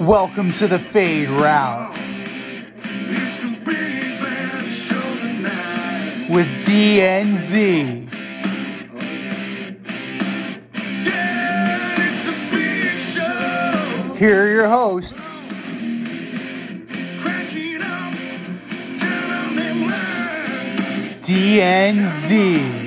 [0.00, 4.02] Welcome to the Fade Route It's a big
[4.66, 6.26] show tonight.
[6.28, 8.08] with DNZ.
[11.04, 14.14] Yeah, it's a big show.
[14.16, 15.14] Here are your hosts,
[17.20, 18.14] Cracking up,
[18.98, 21.22] telling them lies.
[21.22, 22.81] DNZ.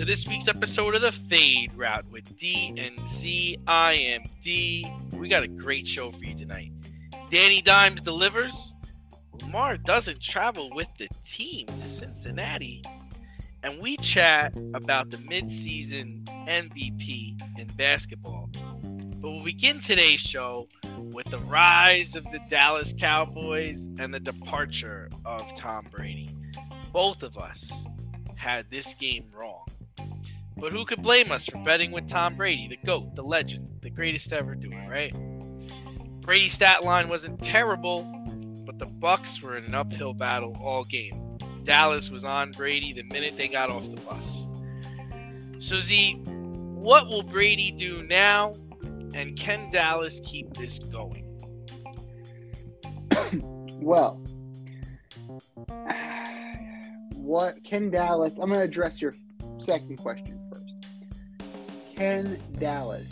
[0.00, 3.58] To this week's episode of the Fade Route with D and Z.
[3.66, 4.90] I am D.
[5.12, 6.72] We got a great show for you tonight.
[7.30, 8.72] Danny Dimes delivers.
[9.42, 12.82] Lamar doesn't travel with the team to Cincinnati.
[13.62, 18.48] And we chat about the midseason MVP in basketball.
[18.52, 20.66] But we'll begin today's show
[21.12, 26.30] with the rise of the Dallas Cowboys and the departure of Tom Brady.
[26.90, 27.70] Both of us
[28.34, 29.66] had this game wrong.
[30.60, 33.88] But who could blame us for betting with Tom Brady, the GOAT, the legend, the
[33.88, 35.14] greatest ever do it, right?
[36.20, 38.02] Brady's stat line wasn't terrible,
[38.66, 41.38] but the Bucs were in an uphill battle all game.
[41.64, 44.46] Dallas was on Brady the minute they got off the bus.
[45.60, 48.54] So Z, what will Brady do now?
[49.14, 51.26] And can Dallas keep this going?
[53.82, 54.20] Well,
[57.14, 58.38] what can Dallas?
[58.38, 59.14] I'm going to address your
[59.58, 60.39] second question.
[62.00, 63.10] Can Dallas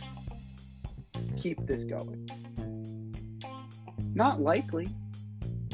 [1.37, 2.27] keep this going?
[4.15, 4.89] Not likely.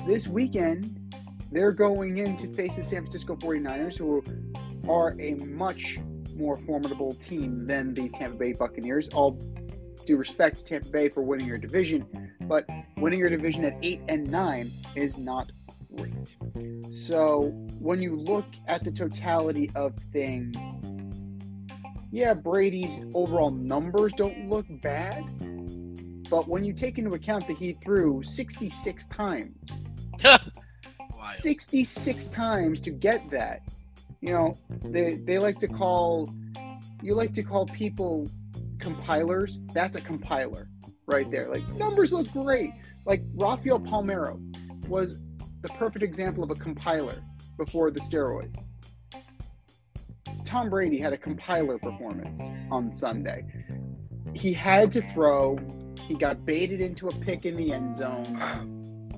[0.05, 1.15] This weekend,
[1.53, 4.25] they're going in to face the San Francisco 49ers, who
[4.91, 6.01] are a much
[6.35, 9.09] more formidable team than the Tampa Bay Buccaneers.
[9.11, 9.41] All
[10.05, 14.01] due respect to Tampa Bay for winning your division, but winning your division at 8
[14.09, 15.53] and 9 is not
[15.97, 16.35] great.
[16.93, 20.57] So when you look at the totality of things,
[22.15, 25.25] yeah, Brady's overall numbers don't look bad.
[26.31, 29.57] But when you take into account that he threw 66 times,
[31.39, 33.63] 66 times to get that,
[34.21, 36.33] you know, they, they like to call,
[37.03, 38.31] you like to call people
[38.79, 39.59] compilers.
[39.73, 40.69] That's a compiler
[41.07, 41.49] right there.
[41.49, 42.71] Like, numbers look great.
[43.07, 44.39] Like, Rafael Palmeiro
[44.87, 45.17] was
[45.63, 47.25] the perfect example of a compiler
[47.57, 48.64] before the steroids.
[50.55, 53.45] Tom Brady had a compiler performance on Sunday.
[54.35, 55.59] He had to throw.
[56.07, 59.11] He got baited into a pick in the end zone.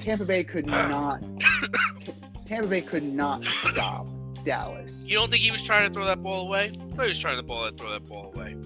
[0.00, 1.22] Tampa Bay could not.
[1.96, 2.12] T-
[2.44, 4.08] Tampa Bay could not stop
[4.44, 5.04] Dallas.
[5.06, 6.72] You don't think he was trying to throw that ball away?
[6.74, 8.56] I thought he was trying to ball throw that ball away.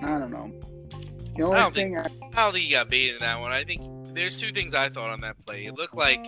[0.00, 0.52] I don't know.
[1.36, 3.50] The I only don't thing I, I don't think he got baited in that one.
[3.50, 3.82] I think
[4.14, 5.66] there's two things I thought on that play.
[5.66, 6.24] It looked like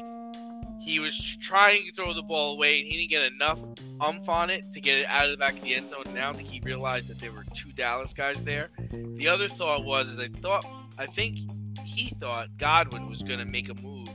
[0.80, 3.60] he was trying to throw the ball away and he didn't get enough
[4.00, 6.02] umph on it to get it out of the back of the end zone.
[6.06, 8.70] And I don't think he realized that there were two Dallas guys there.
[8.90, 10.64] The other thought was is I thought
[10.98, 11.38] I think
[11.84, 14.08] he thought Godwin was gonna make a move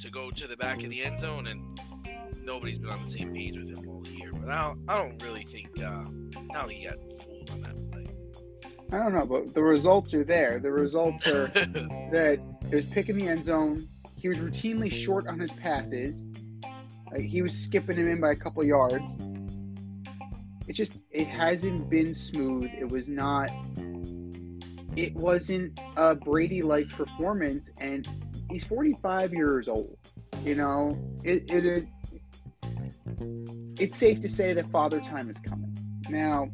[0.00, 1.80] to go to the back of the end zone and
[2.42, 4.32] nobody's been on the same page with him all year.
[4.32, 6.04] But I don't I don't really think uh
[6.66, 8.06] think he got fooled on that play.
[8.92, 10.60] I don't know, but the results are there.
[10.60, 11.48] The results are
[12.12, 13.88] that it was picking the end zone.
[14.16, 16.24] He was routinely short on his passes.
[17.14, 19.16] He was skipping him in by a couple yards.
[20.66, 22.70] It just it hasn't been smooth.
[22.78, 23.50] It was not.
[24.96, 28.08] It wasn't a Brady like performance, and
[28.50, 29.96] he's 45 years old.
[30.42, 31.86] You know, it, it, it
[33.78, 35.76] it's safe to say that father time is coming.
[36.08, 36.50] Now,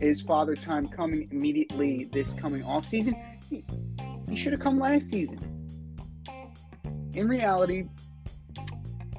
[0.00, 3.16] is father time coming immediately this coming off season?
[3.50, 3.64] He,
[4.28, 5.38] he should have come last season.
[7.14, 7.86] In reality,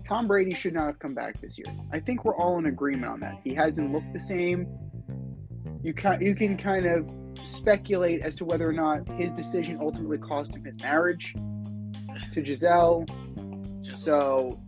[0.10, 1.68] Tom Brady should not have come back this year.
[1.94, 3.40] I think we're all in agreement on that.
[3.44, 4.68] He hasn't looked the same.
[5.84, 7.08] You can you can kind of
[7.44, 11.36] speculate as to whether or not his decision ultimately cost him his marriage
[12.32, 13.06] to Gisele.
[13.92, 14.60] So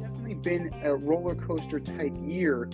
[0.00, 2.68] definitely been a roller coaster type year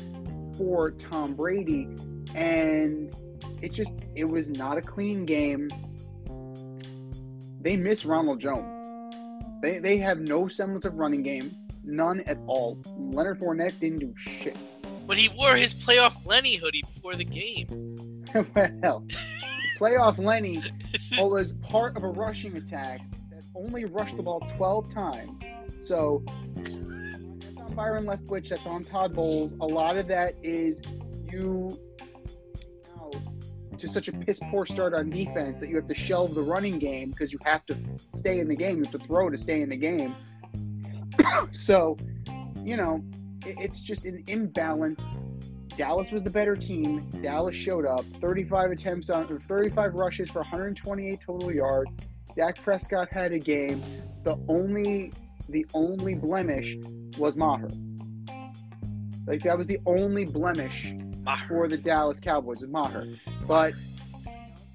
[0.56, 1.88] for Tom Brady,
[2.34, 3.12] and
[3.60, 5.68] it just it was not a clean game.
[7.60, 8.77] They miss Ronald Jones.
[9.60, 12.78] They they have no semblance of running game, none at all.
[12.96, 14.56] Leonard Fournette didn't do shit.
[15.06, 18.24] But he wore his playoff Lenny hoodie before the game.
[18.82, 19.04] well,
[19.78, 20.62] playoff Lenny
[21.18, 23.00] was part of a rushing attack
[23.30, 25.40] that only rushed the ball 12 times.
[25.82, 26.22] So
[26.54, 29.54] that's on Byron Leftwich, that's on Todd Bowles.
[29.60, 30.82] A lot of that is
[31.32, 31.78] you
[33.78, 34.50] to such a piss mm-hmm.
[34.50, 37.64] poor start on defense that you have to shelve the running game because you have
[37.66, 37.76] to
[38.14, 38.78] stay in the game.
[38.78, 40.14] You have to throw to stay in the game.
[41.52, 41.96] so,
[42.62, 43.02] you know,
[43.46, 45.16] it- it's just an imbalance.
[45.76, 47.08] Dallas was the better team.
[47.22, 48.04] Dallas showed up.
[48.20, 51.94] 35 attempts on or 35 rushes for 128 total yards.
[52.34, 53.82] Dak Prescott had a game.
[54.24, 55.12] The only
[55.48, 56.76] the only blemish
[57.16, 57.70] was Maher.
[59.26, 60.92] Like that was the only blemish
[61.22, 61.46] Maher.
[61.48, 63.06] for the Dallas Cowboys was Maher.
[63.48, 63.72] But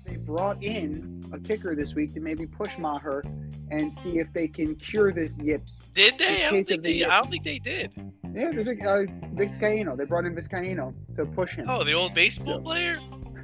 [0.05, 3.23] they brought in a kicker this week to maybe push Maher
[3.69, 5.79] and see if they can cure this yips.
[5.95, 6.43] Did they?
[6.45, 7.05] I don't think the- they.
[7.05, 7.91] I don't think they did.
[8.35, 9.05] Yeah, there's a uh,
[9.35, 9.95] Vizcaino.
[9.95, 11.69] They brought in Vizcaino to push him.
[11.69, 12.95] Oh, the old baseball So- player.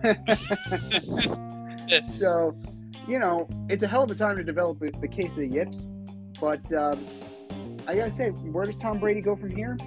[2.01, 2.55] so,
[3.07, 5.47] you know, it's a hell of a time to develop the the case of the
[5.47, 5.87] yips.
[6.41, 7.05] But um,
[7.87, 9.77] I gotta say, where does Tom Brady go from here?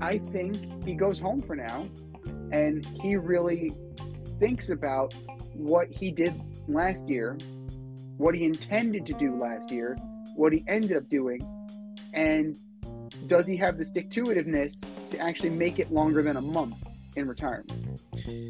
[0.00, 1.86] I think he goes home for now,
[2.52, 3.72] and he really
[4.40, 5.14] thinks about
[5.54, 6.34] what he did
[6.66, 7.38] last year,
[8.16, 9.96] what he intended to do last year,
[10.34, 11.46] what he ended up doing,
[12.14, 12.58] and
[13.26, 16.76] does he have the stick to itiveness to actually make it longer than a month
[17.16, 18.00] in retirement?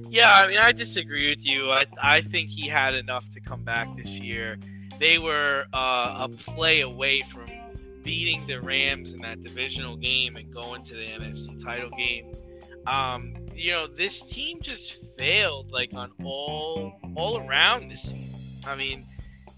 [0.08, 1.70] Yeah, I mean, I disagree with you.
[1.70, 4.58] I I think he had enough to come back this year.
[4.98, 7.46] They were uh, a play away from
[8.02, 12.34] beating the Rams in that divisional game and going to the NFC title game.
[12.86, 18.34] Um, you know, this team just failed like on all all around this season.
[18.66, 19.06] I mean,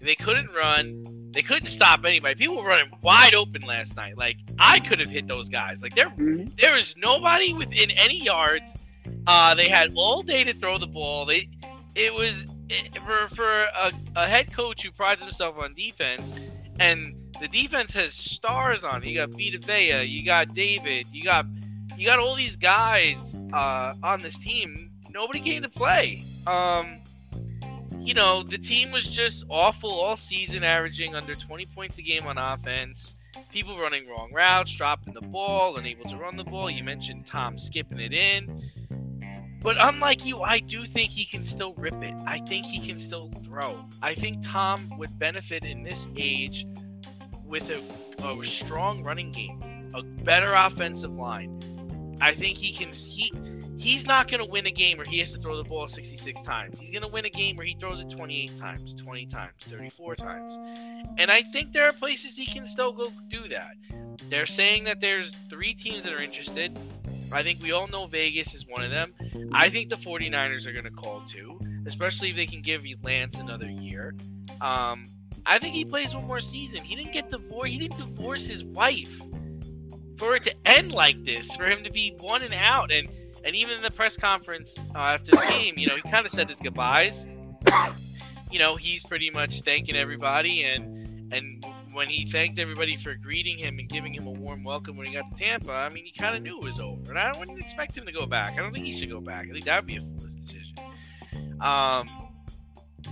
[0.01, 1.03] they couldn't run.
[1.31, 2.35] They couldn't stop anybody.
[2.35, 4.17] People were running wide open last night.
[4.17, 5.81] Like I could have hit those guys.
[5.81, 6.59] Like they're Mhm.
[6.59, 8.65] there was nobody within any yards.
[9.25, 11.25] Uh, they had all day to throw the ball.
[11.25, 11.49] They,
[11.95, 16.31] it was it, for for a, a head coach who prides himself on defense,
[16.79, 19.03] and the defense has stars on.
[19.03, 19.07] it.
[19.09, 21.45] You got Vita Vea, you got David, you got
[21.97, 23.15] you got all these guys
[23.53, 24.91] uh, on this team.
[25.09, 26.25] Nobody came to play.
[26.47, 27.01] Um,
[27.99, 32.25] you know, the team was just awful all season, averaging under 20 points a game
[32.25, 33.15] on offense
[33.53, 36.69] people running wrong routes, dropping the ball, unable to run the ball.
[36.69, 38.71] You mentioned Tom skipping it in.
[39.61, 42.13] But unlike you, I do think he can still rip it.
[42.27, 43.85] I think he can still throw.
[44.01, 46.65] I think Tom would benefit in this age
[47.45, 47.81] with a,
[48.27, 51.59] a strong running game, a better offensive line.
[52.21, 52.93] I think he can.
[52.93, 53.31] He
[53.77, 56.41] he's not going to win a game where he has to throw the ball 66
[56.43, 56.79] times.
[56.79, 60.15] He's going to win a game where he throws it 28 times, 20 times, 34
[60.15, 60.57] times.
[61.17, 63.73] And I think there are places he can still go do that.
[64.29, 66.77] They're saying that there's three teams that are interested.
[67.31, 69.13] I think we all know Vegas is one of them.
[69.51, 73.37] I think the 49ers are going to call too, especially if they can give Lance
[73.37, 74.15] another year.
[74.61, 75.05] Um,
[75.45, 76.83] I think he plays one more season.
[76.83, 77.67] He didn't get divorced.
[77.67, 79.09] He didn't divorce his wife
[80.17, 82.91] for it to end like this, for him to be one and out.
[82.91, 83.09] And
[83.45, 86.31] and even in the press conference uh, after the game, you know, he kind of
[86.31, 87.25] said his goodbyes.
[88.51, 93.57] You know, he's pretty much thanking everybody, and and when he thanked everybody for greeting
[93.57, 96.11] him and giving him a warm welcome when he got to Tampa, I mean, he
[96.11, 98.53] kind of knew it was over, and I wouldn't expect him to go back.
[98.53, 99.47] I don't think he should go back.
[99.49, 100.75] I think that would be a foolish decision.
[101.61, 102.09] Um,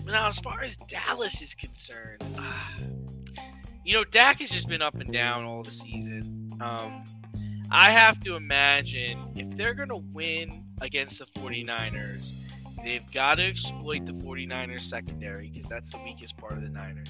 [0.05, 2.24] now as far as Dallas is concerned,
[3.86, 6.40] you know, Dak has just been up and down all the season.
[6.62, 7.03] Um,
[7.72, 12.32] I have to imagine if they're going to win against the 49ers,
[12.84, 17.10] they've got to exploit the 49ers secondary because that's the weakest part of the Niners,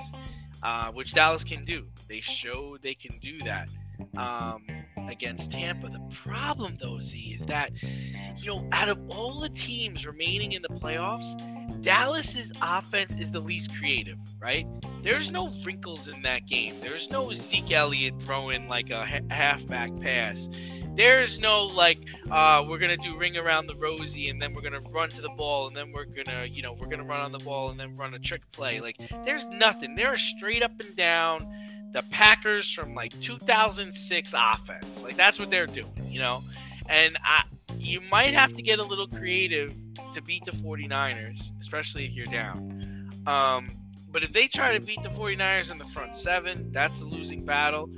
[0.64, 1.86] uh, which Dallas can do.
[2.08, 3.70] They showed they can do that
[4.18, 4.64] um,
[5.10, 5.90] against Tampa.
[5.90, 10.62] The problem, though, Z, is that, you know, out of all the teams remaining in
[10.62, 11.40] the playoffs,
[11.82, 14.68] Dallas's offense is the least creative, right?
[15.04, 16.76] There's no wrinkles in that game.
[16.82, 20.48] There's no Zeke Elliott throwing like a ha- halfback pass.
[20.96, 24.82] There's no like, uh, we're gonna do ring around the rosy and then we're gonna
[24.92, 27.40] run to the ball and then we're gonna, you know, we're gonna run on the
[27.40, 28.80] ball and then run a trick play.
[28.80, 29.96] Like, there's nothing.
[29.96, 31.48] They're straight up and down
[31.94, 35.02] the Packers from like 2006 offense.
[35.02, 36.44] Like that's what they're doing, you know.
[36.88, 37.44] And I,
[37.78, 39.76] you might have to get a little creative
[40.14, 43.10] to beat the 49ers, especially if you're down.
[43.26, 43.70] Um,
[44.12, 47.46] but if they try to beat the 49ers in the front seven, that's a losing
[47.46, 47.90] battle.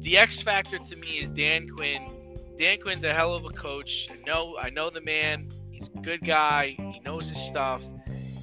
[0.00, 2.10] The X factor to me is Dan Quinn.
[2.58, 4.08] Dan Quinn's a hell of a coach.
[4.10, 5.48] I know, I know the man.
[5.70, 6.74] He's a good guy.
[6.76, 7.80] He knows his stuff.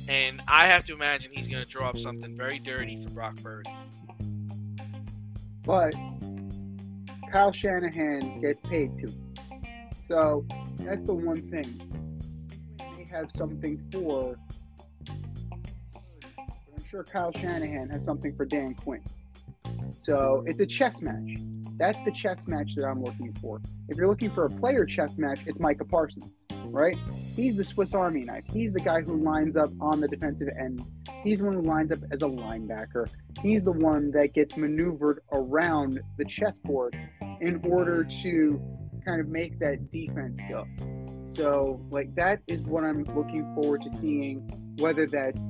[0.08, 3.36] And I have to imagine he's going to draw up something very dirty for Brock
[3.36, 3.68] Bird.
[5.64, 5.94] but
[7.32, 9.14] Kyle Shanahan gets paid too.
[10.08, 10.44] So
[10.80, 11.80] that's the one thing.
[12.80, 14.38] They have something for.
[16.92, 19.02] Sure Kyle Shanahan has something for Dan Quinn.
[20.02, 21.38] So it's a chess match.
[21.78, 23.62] That's the chess match that I'm looking for.
[23.88, 26.26] If you're looking for a player chess match, it's Micah Parsons,
[26.66, 26.98] right?
[27.34, 28.44] He's the Swiss Army knife.
[28.52, 30.86] He's the guy who lines up on the defensive end.
[31.24, 33.10] He's the one who lines up as a linebacker.
[33.42, 36.98] He's the one that gets maneuvered around the chessboard
[37.40, 38.62] in order to
[39.06, 40.68] kind of make that defense go.
[41.26, 44.40] So, like that is what I'm looking forward to seeing.
[44.78, 45.48] Whether that's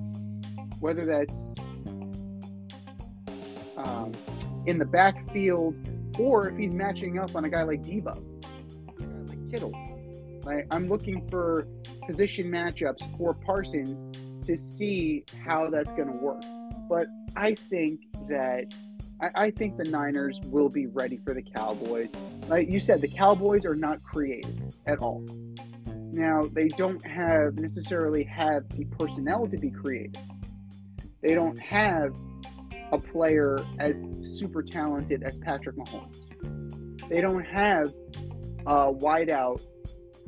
[0.81, 1.55] whether that's
[3.77, 4.11] um,
[4.65, 5.77] in the backfield
[6.19, 8.21] or if he's matching up on a guy like Deebo,
[9.29, 9.73] like Kittle.
[10.43, 11.67] Like I'm looking for
[12.05, 16.43] position matchups for Parsons to see how that's going to work.
[16.89, 18.73] But I think that
[19.21, 22.11] I, I think the Niners will be ready for the Cowboys.
[22.47, 25.23] Like you said, the Cowboys are not creative at all.
[26.11, 30.21] Now they don't have necessarily have the personnel to be creative.
[31.21, 32.15] They don't have
[32.91, 37.07] a player as super talented as Patrick Mahomes.
[37.09, 37.93] They don't have
[38.65, 39.61] a wideout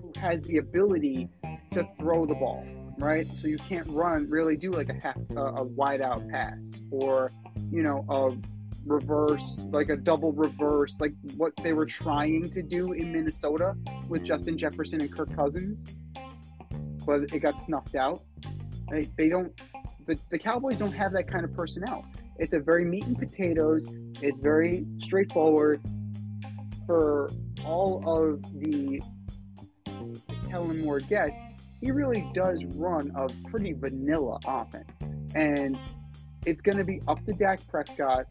[0.02, 1.30] who has the ability
[1.72, 2.66] to throw the ball,
[2.98, 3.28] right?
[3.38, 7.32] So you can't run, really do like a half, a, a wide out pass or,
[7.72, 8.36] you know, a
[8.86, 13.76] reverse, like a double reverse, like what they were trying to do in Minnesota
[14.08, 15.86] with Justin Jefferson and Kirk Cousins,
[17.06, 18.24] but it got snuffed out.
[18.90, 19.60] They, they don't,
[20.06, 22.06] the, the Cowboys don't have that kind of personnel.
[22.38, 23.86] It's a very meat and potatoes.
[24.22, 25.82] It's very straightforward.
[26.86, 27.32] For
[27.66, 29.02] all of the
[30.50, 31.42] Kellen Moore gets,
[31.82, 34.90] he really does run a pretty vanilla offense.
[35.34, 35.78] And
[36.46, 38.26] it's going to be up to Dak Prescott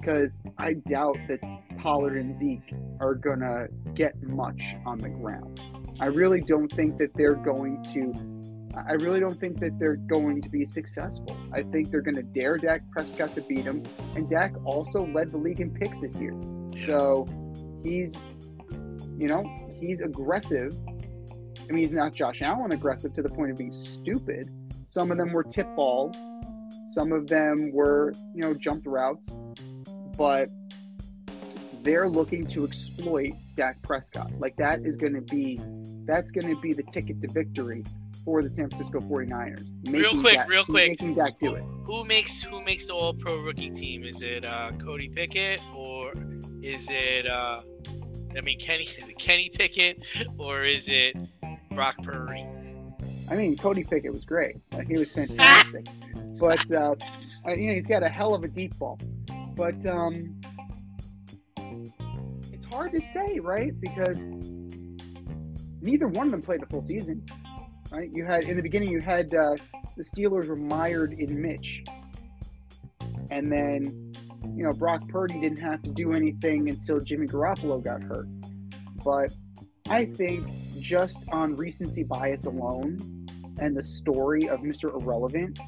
[0.00, 1.40] because I doubt that
[1.78, 5.60] Pollard and Zeke are going to get much on the ground.
[6.00, 8.37] I really don't think that they're going to.
[8.86, 11.36] I really don't think that they're going to be successful.
[11.52, 13.82] I think they're going to dare Dak Prescott to beat him,
[14.14, 16.34] and Dak also led the league in picks this year.
[16.86, 17.26] So
[17.82, 18.16] he's,
[19.16, 19.44] you know,
[19.80, 20.76] he's aggressive.
[20.88, 24.50] I mean, he's not Josh Allen aggressive to the point of being stupid.
[24.90, 26.16] Some of them were tip balls.
[26.92, 29.36] Some of them were, you know, jumped routes.
[30.16, 30.48] But
[31.82, 34.30] they're looking to exploit Dak Prescott.
[34.38, 35.60] Like that is going to be,
[36.06, 37.84] that's going to be the ticket to victory
[38.28, 39.70] for the San Francisco 49ers.
[39.90, 40.90] Real quick, real quick.
[40.90, 41.64] Making Dak do it.
[41.84, 44.04] Who makes who makes the All Pro rookie team?
[44.04, 46.12] Is it uh, Cody Pickett or
[46.62, 47.26] is it?
[47.26, 47.62] Uh,
[48.36, 50.02] I mean, Kenny is it Kenny Pickett
[50.36, 51.16] or is it
[51.70, 52.46] Brock Purdy?
[53.30, 54.56] I mean, Cody Pickett was great.
[54.72, 55.86] Uh, he was fantastic.
[56.38, 56.94] but, uh,
[57.46, 58.98] uh, you know, he's got a hell of a deep ball.
[59.54, 60.38] But um,
[62.52, 63.72] it's hard to say, right?
[63.80, 64.22] Because
[65.80, 67.24] neither one of them played the full season,
[67.90, 68.10] right?
[68.12, 69.56] You had, in the beginning, you had uh,
[69.96, 71.84] the Steelers were mired in Mitch.
[73.30, 74.12] And then,
[74.54, 78.28] you know, Brock Purdy didn't have to do anything until Jimmy Garoppolo got hurt.
[79.04, 79.34] But
[79.88, 80.46] I think
[80.80, 83.26] just on recency bias alone
[83.58, 84.94] and the story of Mr.
[85.00, 85.58] Irrelevant,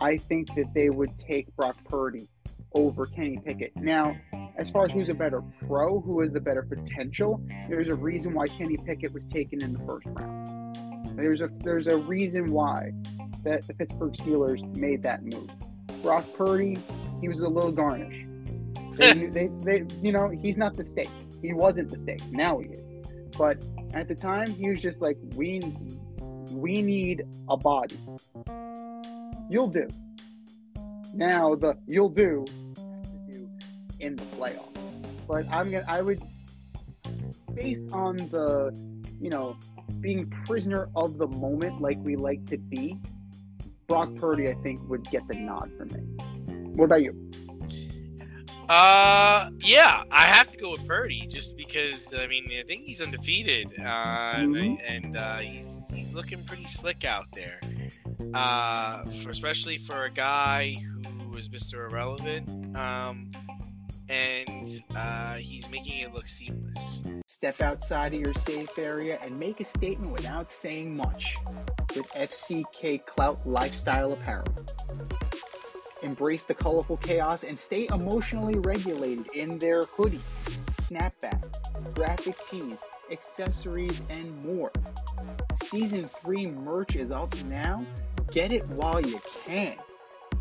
[0.00, 2.28] I think that they would take Brock Purdy
[2.74, 3.72] over Kenny Pickett.
[3.76, 4.16] Now,
[4.56, 8.34] as far as who's a better pro, who has the better potential, there's a reason
[8.34, 10.43] why Kenny Pickett was taken in the first round.
[11.16, 12.92] There's a there's a reason why
[13.44, 15.50] that the Pittsburgh Steelers made that move.
[16.02, 16.78] Brock Purdy,
[17.20, 18.26] he was a little garnish.
[18.96, 21.10] They, they, they, you know, he's not the steak.
[21.42, 22.20] He wasn't the steak.
[22.30, 23.06] Now he is.
[23.36, 23.58] But
[23.92, 25.60] at the time, he was just like, we,
[26.50, 27.98] we need a body.
[29.50, 29.88] You'll do.
[31.12, 32.44] Now the you'll do
[33.28, 33.48] do
[34.00, 34.76] in the playoffs.
[35.28, 36.20] But I'm gonna, I would,
[37.54, 38.76] based on the,
[39.20, 39.56] you know,
[40.00, 42.98] being prisoner of the moment like we like to be,
[43.86, 46.00] Brock Purdy, I think, would get the nod from me.
[46.74, 47.20] What about you?
[48.68, 53.00] Uh, yeah, I have to go with Purdy just because I mean I think he's
[53.02, 54.78] undefeated, uh, Mhm.
[54.88, 57.60] and uh, he's he's looking pretty slick out there.
[58.32, 60.76] Uh, for, especially for a guy
[61.20, 61.90] who is Mr.
[61.90, 63.30] Irrelevant, um,
[64.08, 67.02] and uh, he's making it look seamless.
[67.44, 71.36] Step outside of your safe area and make a statement without saying much
[71.94, 74.46] with FCK Clout Lifestyle Apparel.
[76.02, 80.22] Embrace the colorful chaos and stay emotionally regulated in their hoodies,
[80.84, 82.78] snapbacks, graphic tees,
[83.12, 84.72] accessories, and more.
[85.64, 87.84] Season 3 merch is up now.
[88.32, 89.76] Get it while you can.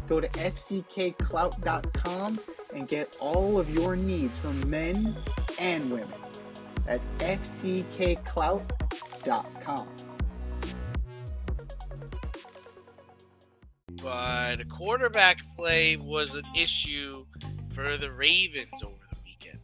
[0.07, 2.39] Go to fckclout.com
[2.73, 5.13] and get all of your needs from men
[5.59, 6.22] and women.
[6.85, 8.67] That's fckclout.com.
[14.01, 17.25] but a quarterback play was an issue
[17.73, 19.59] for the Ravens over the weekend.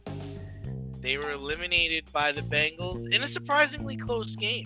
[1.02, 4.64] They were eliminated by the Bengals in a surprisingly close game.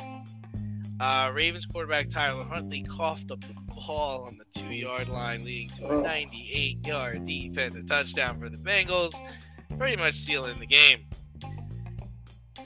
[1.01, 5.77] Uh, Ravens quarterback Tyler Huntley coughed up the ball on the two yard line, leading
[5.79, 6.01] to a Oh.
[6.03, 9.13] 98 yard defensive touchdown for the Bengals,
[9.77, 11.05] pretty much sealing the game.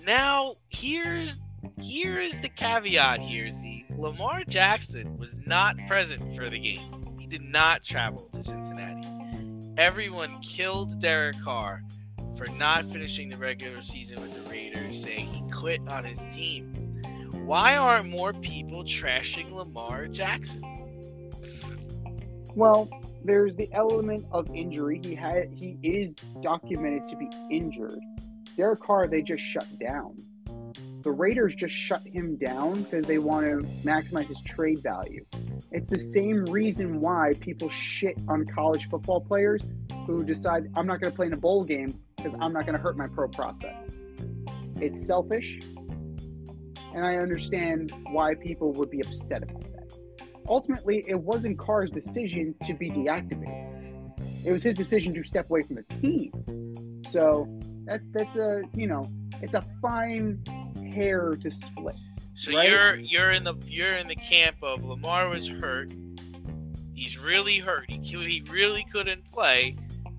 [0.05, 1.39] Now, here's
[1.81, 3.87] here is the caveat here, Z.
[3.97, 7.17] Lamar Jackson was not present for the game.
[7.19, 9.09] He did not travel to Cincinnati.
[9.77, 11.83] Everyone killed Derek Carr
[12.37, 17.03] for not finishing the regular season with the Raiders, saying he quit on his team.
[17.45, 20.63] Why aren't more people trashing Lamar Jackson?
[22.55, 22.89] Well,
[23.25, 25.01] there's the element of injury.
[25.03, 28.01] He had he is documented to be injured.
[28.59, 30.17] Derek Carr, they just shut down.
[31.03, 35.25] The Raiders just shut him down because they want to maximize his trade value.
[35.71, 39.63] It's the same reason why people shit on college football players
[40.09, 42.77] who decide I'm not going to play in a bowl game because I'm not going
[42.77, 43.93] to hurt my pro prospects.
[44.81, 45.61] It's selfish,
[46.93, 49.93] and I understand why people would be upset about that.
[50.49, 54.45] Ultimately, it wasn't Carr's decision to be deactivated.
[54.45, 56.33] It was his decision to step away from the team.
[57.09, 57.47] So
[57.89, 59.11] that that's a you know
[59.43, 60.43] it's a fine
[60.95, 61.97] hair to split.
[62.37, 62.71] So Right.
[62.71, 65.91] you're you're in the you're in the camp of Lamar was hurt.
[66.95, 67.91] He's really hurt.
[67.91, 69.77] He he really couldn't play,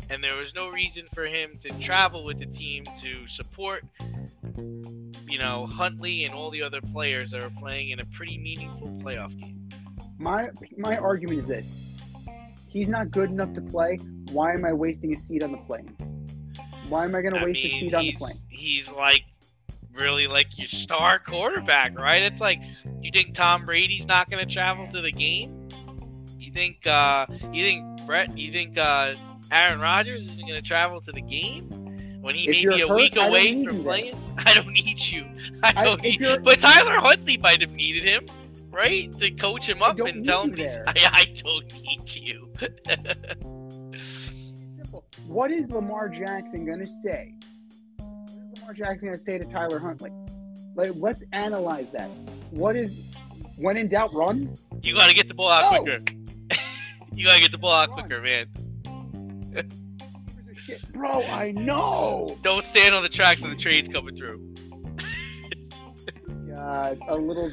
[0.09, 3.83] and there was no reason for him to travel with the team to support.
[4.57, 8.87] You know Huntley and all the other players that are playing in a pretty meaningful
[9.03, 9.69] playoff game.
[10.17, 11.69] My my argument is this:
[12.67, 13.97] he's not good enough to play.
[14.31, 15.95] Why am I wasting a seat on the plane?
[16.89, 18.35] Why am I going to I waste a seat on the plane?
[18.49, 19.23] he's like
[19.93, 22.21] really like your star quarterback, right?
[22.23, 22.59] It's like
[23.01, 25.67] you think Tom Brady's not going to travel to the game?
[26.37, 28.37] You think uh you think Brett?
[28.37, 29.13] You think uh
[29.51, 31.69] Aaron Rodgers isn't going to travel to the game
[32.21, 34.33] when he If may be a hurt, week away from you playing?
[34.45, 35.25] I don't need you.
[35.63, 36.19] I I- don't if need.
[36.21, 38.25] you're- But Tyler Huntley might have needed him.
[38.71, 40.77] Right to coach him up and tell you him he's.
[40.87, 42.49] I, I don't need you.
[45.27, 47.35] What is Lamar Jackson going to say?
[47.97, 50.11] What is Lamar Jackson going to say to Tyler Huntley?
[50.75, 52.09] Like, let's analyze that.
[52.51, 52.93] What is
[53.59, 54.57] when in doubt, run.
[54.81, 55.99] You got to get the ball out quicker.
[57.13, 57.99] you got to get the ball out Run.
[57.99, 58.47] quicker, man.
[60.53, 62.37] Shit, bro, I know.
[62.41, 64.48] Don't stand on the tracks when the train's coming through.
[66.69, 67.51] God, a little,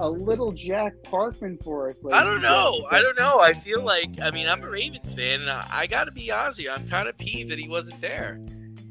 [0.00, 1.96] a little Jack Parkman for us.
[2.12, 2.86] I don't know.
[2.90, 3.40] I don't know.
[3.40, 6.30] I feel like I mean I'm a Ravens fan, and I, I got to be
[6.30, 6.70] honest you.
[6.70, 8.38] I'm kind of peeved that he wasn't there.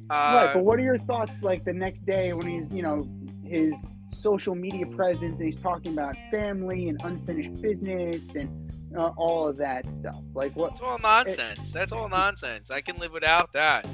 [0.09, 3.07] right, Uh, but what are your thoughts like the next day when he's, you know,
[3.45, 8.49] his social media presence and he's talking about family and unfinished business and
[8.97, 10.21] uh, all of that stuff?
[10.33, 10.71] Like, what?
[10.71, 11.71] That's all nonsense.
[11.71, 12.71] That's all nonsense.
[12.71, 13.85] I can live without that.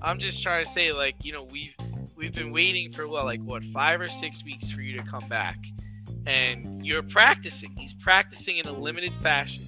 [0.00, 1.74] I'm just trying to say, like, you know, we've
[2.16, 5.26] we've been waiting for what, like, what, five or six weeks for you to come
[5.28, 5.58] back,
[6.26, 7.74] and you're practicing.
[7.76, 9.66] He's practicing in a limited fashion,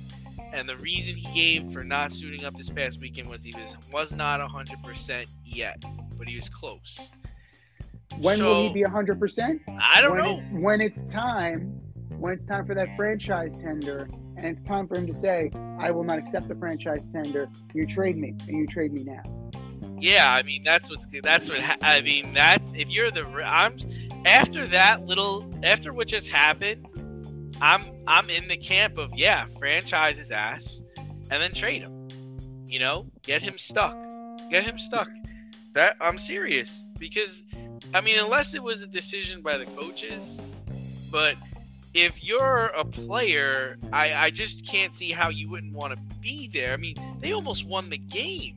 [0.52, 3.76] and the reason he gave for not suiting up this past weekend was he was
[3.92, 5.82] was not 100% yet,
[6.16, 7.00] but he was close.
[8.18, 9.61] When will he be hundred percent?
[9.68, 10.35] I don't when know.
[10.35, 11.80] It's, when it's time,
[12.18, 15.90] when it's time for that franchise tender, and it's time for him to say, "I
[15.90, 17.48] will not accept the franchise tender.
[17.74, 19.45] You trade me, and you trade me now."
[19.98, 22.35] Yeah, I mean that's what's that's what ha- I mean.
[22.35, 23.78] That's if you're the I'm
[24.26, 26.87] after that little after what just happened,
[27.61, 32.09] I'm I'm in the camp of yeah, franchise his ass, and then trade him.
[32.66, 33.96] You know, get him stuck,
[34.50, 35.09] get him stuck.
[35.74, 37.42] That I'm serious because
[37.94, 40.40] I mean unless it was a decision by the coaches,
[41.11, 41.37] but
[41.94, 46.48] if you're a player, I I just can't see how you wouldn't want to be
[46.52, 46.74] there.
[46.74, 48.56] I mean they almost won the game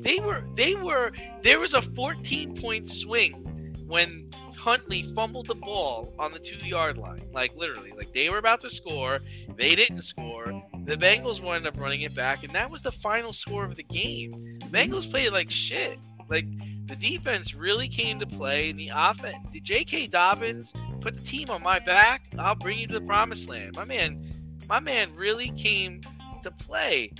[0.00, 6.12] they were they were there was a 14 point swing when Huntley fumbled the ball
[6.18, 7.22] on the two yard line.
[7.32, 9.18] Like literally, like they were about to score,
[9.56, 10.46] they didn't score.
[10.84, 13.82] The Bengals wound up running it back, and that was the final score of the
[13.82, 14.58] game.
[14.60, 15.98] The Bengals played like shit.
[16.28, 16.46] Like
[16.86, 19.36] the defense really came to play, and the offense.
[19.62, 20.08] J.K.
[20.08, 22.22] Dobbins put the team on my back.
[22.38, 23.74] I'll bring you to the promised land.
[23.76, 24.30] My man,
[24.68, 26.00] my man really came
[26.42, 27.12] to play.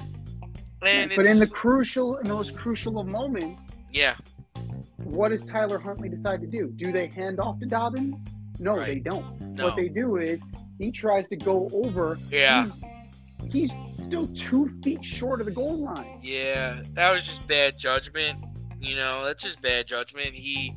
[1.16, 4.14] But in the crucial, in those crucial of moments, yeah,
[5.04, 6.68] what does Tyler Huntley decide to do?
[6.76, 8.22] Do they hand off to Dobbins?
[8.58, 8.86] No, Right.
[8.86, 9.40] they don't.
[9.40, 10.40] no, What they do is
[10.78, 12.18] he tries to go over.
[12.30, 12.70] yeah.
[13.50, 16.20] He's, he's still two feet short of the goal line.
[16.22, 18.38] Yeah, that was just bad judgment.
[18.80, 20.34] You know, that's just bad judgment.
[20.34, 20.74] He,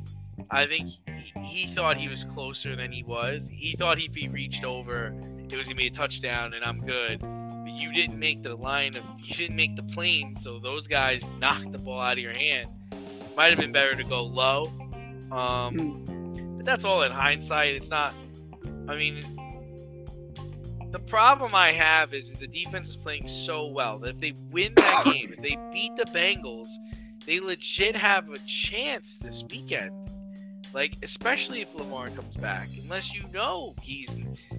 [0.50, 3.48] I think he, he thought he was closer than he was.
[3.52, 5.14] He thought if he reached over,
[5.50, 7.22] it was gonna be a touchdown, and I'm good.
[7.76, 11.72] You didn't make the line of, you didn't make the plane, so those guys knocked
[11.72, 12.68] the ball out of your hand.
[13.36, 14.72] Might have been better to go low.
[15.32, 16.04] Um,
[16.56, 17.74] but that's all in hindsight.
[17.74, 18.14] It's not.
[18.88, 19.22] I mean,
[20.90, 24.74] the problem I have is the defense is playing so well that if they win
[24.74, 26.68] that game, if they beat the Bengals,
[27.24, 29.92] they legit have a chance this weekend.
[30.72, 34.08] Like, especially if Lamar comes back, unless you know he's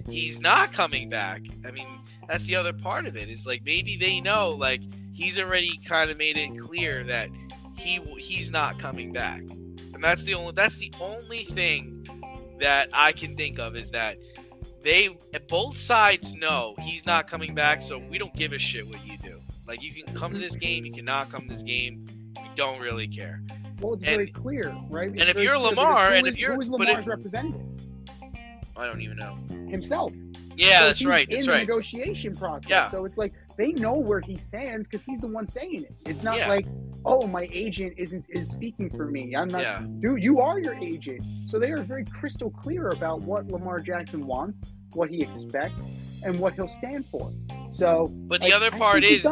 [0.08, 1.42] he's not coming back.
[1.66, 1.88] I mean,
[2.28, 3.30] that's the other part of it.
[3.30, 7.30] Is like maybe they know like he's already kind of made it clear that
[7.76, 12.04] he he's not coming back, and that's the only that's the only thing
[12.60, 14.18] that I can think of is that
[14.84, 15.16] they
[15.48, 19.16] both sides know he's not coming back, so we don't give a shit what you
[19.18, 19.40] do.
[19.66, 22.04] Like you can come to this game, you cannot come to this game.
[22.36, 23.42] We don't really care.
[23.82, 25.10] Well, it's And- very clear, right?
[25.10, 27.08] It's and if you're clear Lamar, and is- if you're- who is but Lamar's if-
[27.08, 27.66] representative
[28.76, 29.36] I don't even know.
[29.68, 30.12] himself.
[30.56, 31.28] Yeah, So that's right.
[31.28, 31.66] In That's the right.
[31.66, 32.90] negotiation process, Yeah.
[32.90, 35.94] so it's like they know where he stands because he's the one saying it.
[36.06, 36.48] It's not Yeah.
[36.48, 36.66] like,
[37.04, 39.34] oh, my agent isn't is speaking for me.
[39.34, 39.62] I'm not.
[39.62, 39.82] Yeah.
[40.00, 41.22] Dude, you are your agent.
[41.46, 44.60] So they are very crystal clear about what Lamar Jackson wants,
[44.92, 45.90] what he expects,
[46.22, 47.32] and what he'll stand for.
[47.70, 49.24] So, But the like, other part is,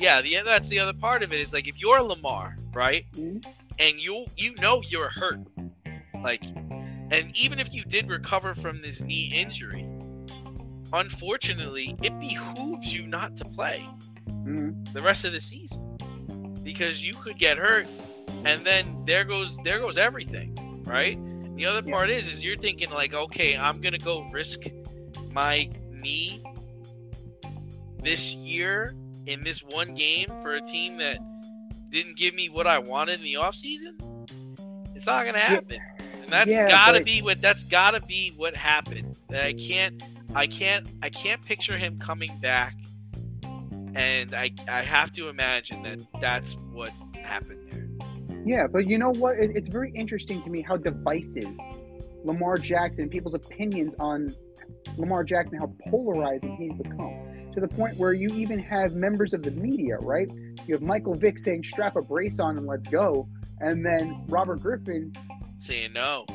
[0.00, 3.44] yeah, the that's the other part of it is like if you're Lamar, right, Mhm.
[3.78, 5.40] And you you know you're hurt,
[6.22, 6.44] like,
[7.10, 9.86] and even if you did recover from this knee injury,
[10.92, 13.84] unfortunately, it behooves you not to play
[14.28, 14.92] Mhm.
[14.92, 15.96] the rest of the season
[16.62, 17.86] because you could get hurt,
[18.44, 21.18] and then there goes there goes everything, right?
[21.56, 21.94] The other Yeah.
[21.94, 24.60] part is is you're thinking like, okay, I'm gonna go risk
[25.32, 26.42] my knee
[28.02, 28.94] this year
[29.26, 31.18] in this one game for a team that
[31.94, 33.94] didn't give me what I wanted in the offseason?
[34.96, 35.78] It's not gonna happen.
[36.22, 39.16] And that's Yeah, gotta but- be what that's gotta be what happened.
[39.30, 40.02] That I can't
[40.34, 42.74] I can't I can't picture him coming back
[43.94, 46.90] and I I have to imagine that that's what
[47.22, 47.88] happened there.
[48.44, 49.38] Yeah, but you know what?
[49.38, 51.48] It, it's very interesting to me how divisive
[52.24, 54.34] Lamar Jackson, people's opinions on
[54.96, 57.33] Lamar Jackson, how polarizing he's become.
[57.54, 60.28] To the point where you even have members of the media, right?
[60.66, 63.28] You have Michael Vick saying, strap a brace on and let's go.
[63.60, 65.12] And then Robert Griffin
[65.60, 66.26] Saying no.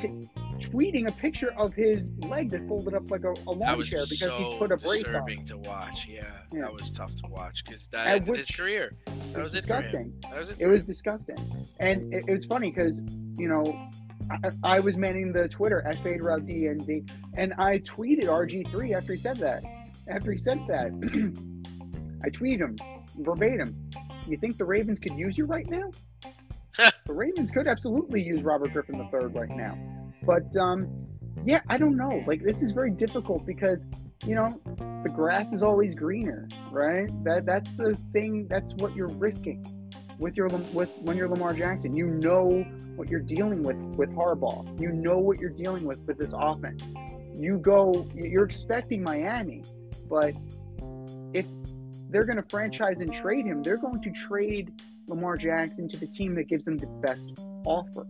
[0.59, 3.99] tweeting a picture of his leg that folded up like a, a lawn was chair
[4.09, 5.25] because so he put a brace on.
[5.45, 6.07] to watch.
[6.09, 6.61] Yeah, Yeah.
[6.61, 8.93] that was tough to watch because that At ended his career.
[9.07, 9.81] It That was was it for him.
[9.81, 10.13] disgusting.
[10.31, 10.67] That was it.
[10.67, 11.67] Was disgusting.
[11.81, 13.01] And it, it was funny because,
[13.37, 13.89] you know,
[14.31, 19.13] I, I was manning the Twitter at Fade Route DNZ, and I tweeted RG3 after
[19.15, 19.63] he said that.
[20.09, 20.87] After he said that,
[22.23, 22.75] I tweeted him
[23.17, 23.89] verbatim.
[24.27, 25.91] You think the Ravens could use you right now?
[27.05, 29.77] the Ravens could absolutely use Robert Griffin III right now.
[30.23, 30.87] But, um,
[31.45, 32.23] yeah, I don't know.
[32.27, 33.85] Like, this is very difficult because,
[34.25, 34.59] you know,
[35.03, 37.09] the grass is always greener, right?
[37.23, 39.63] That That's the thing, that's what you're risking
[40.19, 41.95] with your with when you're Lamar Jackson.
[41.95, 44.79] You know what you're dealing with with Harbaugh.
[44.79, 46.83] You know what you're dealing with with this offense.
[47.33, 49.63] You go, you're expecting Miami,
[50.09, 50.33] but
[51.33, 51.45] if
[52.09, 56.07] they're going to franchise and trade him, they're going to trade Lamar Jackson to the
[56.07, 57.33] team that gives them the best
[57.65, 58.05] offer.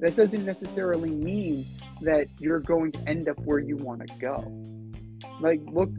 [0.00, 1.66] That doesn't necessarily mean
[2.02, 4.44] that you're going to end up where you want to go.
[5.40, 5.90] Like, look,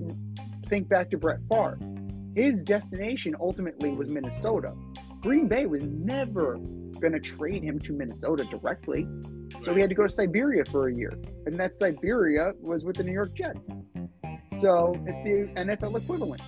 [0.68, 1.78] think back to Brett Favre.
[2.36, 4.74] His destination ultimately was Minnesota.
[5.22, 6.58] Green Bay was never
[7.00, 9.06] going to trade him to Minnesota directly.
[9.64, 11.12] So he had to go to Siberia for a year.
[11.46, 13.68] And that Siberia was with the New York Jets.
[14.60, 16.42] So it's the NFL equivalent.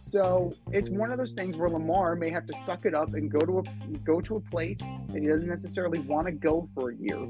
[0.00, 3.30] So it's one of those things where Lamar may have to suck it up and
[3.30, 3.62] go to a
[3.98, 4.78] go to a place
[5.08, 7.28] that he doesn't necessarily want to go for a year.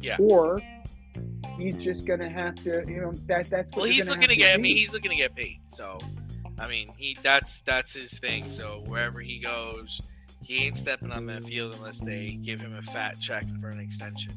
[0.00, 0.16] Yeah.
[0.18, 0.60] Or
[1.58, 4.54] he's just gonna have to, you know, that that's what Well, he's looking to get.
[4.54, 5.60] I mean, he's looking to get paid.
[5.74, 5.98] So,
[6.58, 8.50] I mean, he that's that's his thing.
[8.52, 10.00] So wherever he goes,
[10.42, 13.80] he ain't stepping on that field unless they give him a fat check for an
[13.80, 14.32] extension.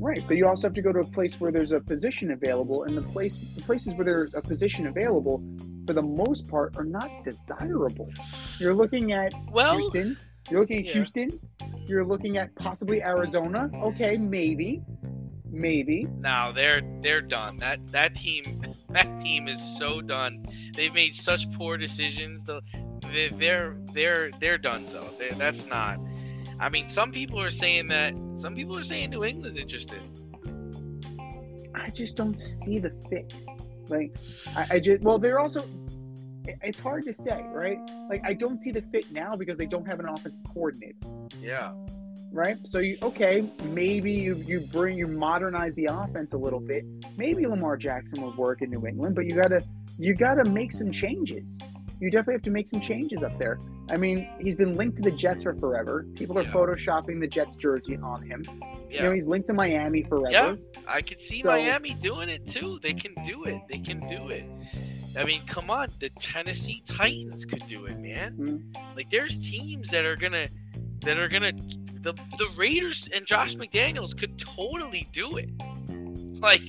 [0.00, 2.84] Right, but you also have to go to a place where there's a position available,
[2.84, 5.42] and the place, the places where there's a position available,
[5.86, 8.08] for the most part, are not desirable.
[8.60, 10.16] You're looking at Well, Houston.
[10.50, 10.92] You're looking at yeah.
[10.92, 11.40] Houston.
[11.86, 13.70] You're looking at possibly Arizona.
[13.82, 14.82] Okay, maybe,
[15.50, 16.06] maybe.
[16.20, 17.56] now they're they're done.
[17.58, 20.46] That that team that team is so done.
[20.76, 22.46] They've made such poor decisions.
[22.46, 22.60] The
[23.12, 24.86] they- they're they're they're done.
[24.90, 25.98] So they're, that's not.
[26.60, 28.14] I mean, some people are saying that.
[28.36, 30.00] Some people are saying New England's interested.
[31.74, 33.32] I just don't see the fit.
[33.88, 34.16] Like,
[34.56, 35.64] I, I just well, they're also.
[36.62, 37.78] It's hard to say, right?
[38.08, 40.96] Like I don't see the fit now because they don't have an offensive coordinator,
[41.42, 41.72] Yeah.
[42.32, 42.56] right?
[42.64, 46.86] So you okay, maybe you you bring you modernize the offense a little bit.
[47.18, 49.62] Maybe Lamar Jackson would work in New England, but you gotta
[49.98, 51.58] you gotta make some changes.
[52.00, 53.58] You definitely have to make some changes up there.
[53.90, 56.06] I mean, he's been linked to the Jets for forever.
[56.14, 56.52] People are Yeah.
[56.52, 58.42] photoshopping the Jets jersey on him.
[58.90, 59.14] You know, Yeah.
[59.14, 60.30] he's linked to Miami forever.
[60.30, 60.54] Yeah.
[60.86, 62.78] I could see So- Miami doing it too.
[62.82, 63.60] They can do it.
[63.68, 64.44] They can do it.
[65.16, 68.36] I mean, come on, the Tennessee Titans could do it, man.
[68.36, 68.96] Mhm.
[68.96, 70.46] Like there's teams that are gonna
[71.00, 71.52] that are gonna
[72.02, 75.50] the the Raiders and Josh McDaniels could totally do it.
[76.40, 76.62] Like,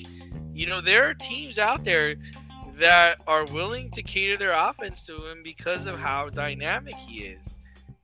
[0.53, 2.15] you know, there are teams out there
[2.79, 7.39] that are willing to cater their offense to him because of how dynamic he is.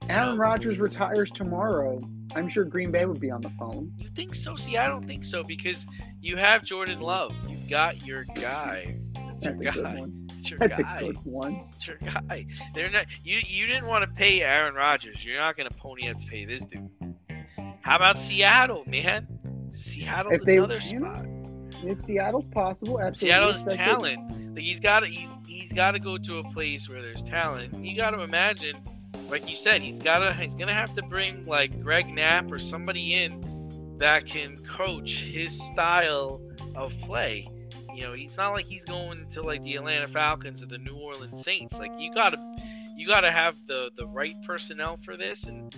[0.07, 1.99] Aaron Rodgers retires tomorrow.
[2.35, 3.91] I'm sure Green Bay would be on the phone.
[3.97, 4.55] You think so?
[4.55, 5.85] See, I don't think so because
[6.21, 7.33] you have Jordan Love.
[7.47, 8.97] You've got your guy.
[9.41, 9.97] That's your That's guy.
[10.43, 10.99] your That's guy.
[10.99, 11.63] a good one.
[11.71, 12.45] That's your guy.
[12.75, 13.05] They're not.
[13.23, 15.23] You you didn't want to pay Aaron Rodgers.
[15.25, 16.89] You're not gonna pony up to pay this dude.
[17.81, 19.27] How about Seattle, man?
[19.71, 21.25] Seattle's If they- another you know, spot.
[21.85, 23.27] If Seattle's possible, absolutely.
[23.29, 24.55] Seattle's talent.
[24.55, 27.73] Like he's got to he's he's got to go to a place where there's talent.
[27.83, 28.77] You got to imagine,
[29.29, 32.59] like you said, he's got to he's gonna have to bring like Greg Knapp or
[32.59, 36.41] somebody in that can coach his style
[36.75, 37.47] of play.
[37.93, 40.95] You know, he's not like he's going to like the Atlanta Falcons or the New
[40.95, 41.77] Orleans Saints.
[41.77, 42.37] Like you gotta
[42.95, 45.73] you gotta have the the right personnel for this and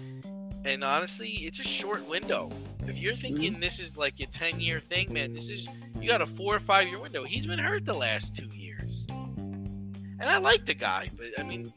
[0.66, 2.52] and honestly, it's a short window.
[2.88, 3.22] If you're mm-hmm.
[3.22, 5.68] thinking this is like a 10 year thing, man, this is
[6.02, 7.24] you got a four or five year window.
[7.24, 11.72] He's been hurt the last two years, and I like the guy, but I mean,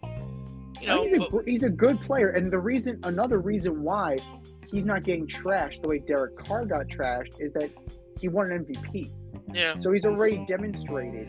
[0.80, 4.18] you know, he's, a, but- he's a good player, and the reason, another reason why
[4.70, 7.70] he's not getting trashed the way Derek Carr got trashed is that
[8.20, 9.10] he won an MVP.
[9.52, 11.28] yeah, So he's already demonstrated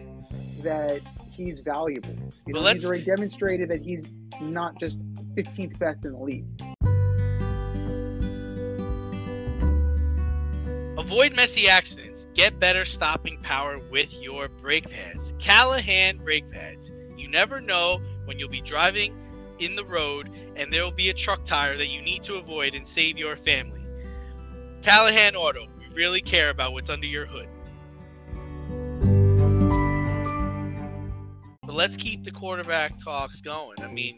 [0.62, 1.01] that
[1.32, 2.15] he's valuable.
[2.45, 4.08] You know, he's already demonstrated that he's
[4.41, 4.99] not just
[5.36, 6.45] 15th best in the league.
[11.12, 12.26] Avoid messy accidents.
[12.34, 15.34] Get better stopping power with your brake pads.
[15.39, 16.89] Callahan brake pads.
[17.17, 19.13] You never know when you'll be driving
[19.60, 22.76] in the road and there will be a truck tire that you need to avoid
[22.76, 23.82] and save your family.
[24.84, 25.67] Callahan Auto.
[25.78, 27.50] We really care about what's under your hood.
[31.62, 33.76] But let's keep the quarterback talks going.
[33.82, 34.17] I mean,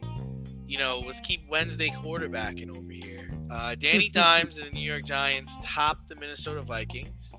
[0.67, 3.22] you know, let's keep Wednesday quarterbacking over here.
[3.51, 7.31] Uh, Danny Dimes and the New York Giants topped the Minnesota Vikings,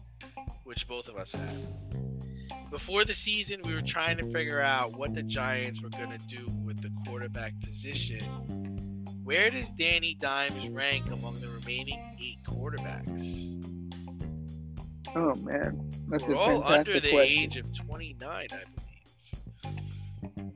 [0.64, 1.66] which both of us had.
[2.70, 6.18] Before the season, we were trying to figure out what the Giants were going to
[6.26, 8.20] do with the quarterback position.
[9.22, 13.50] Where does Danny Dimes rank among the remaining eight quarterbacks?
[15.16, 17.42] Oh man, that's we're a all fantastic under the question.
[17.42, 18.46] age of 29, I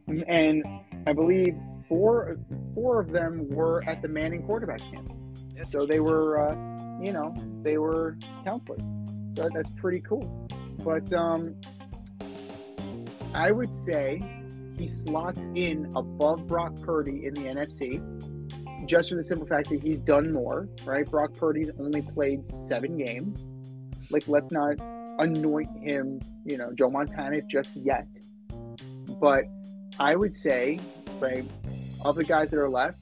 [0.09, 0.25] believe.
[0.29, 0.65] And
[1.07, 1.55] I believe
[1.89, 2.37] four
[2.75, 5.13] four of them were at the Manning quarterback camp.
[5.64, 6.55] So they were, uh,
[7.03, 8.83] you know, they were counselors.
[9.37, 10.49] So that's pretty cool.
[10.85, 11.55] But um,
[13.35, 14.23] I would say
[14.79, 18.01] he slots in above Brock Purdy in the NFC,
[18.87, 21.05] just for the simple fact that he's done more, right?
[21.09, 23.44] Brock Purdy's only played seven games.
[24.11, 24.77] Like, let's not
[25.18, 28.07] anoint him, you know, Joe Montana just yet.
[29.21, 29.42] But
[29.99, 30.79] I would say,
[31.21, 31.44] right,
[32.05, 32.99] of the guys that are left,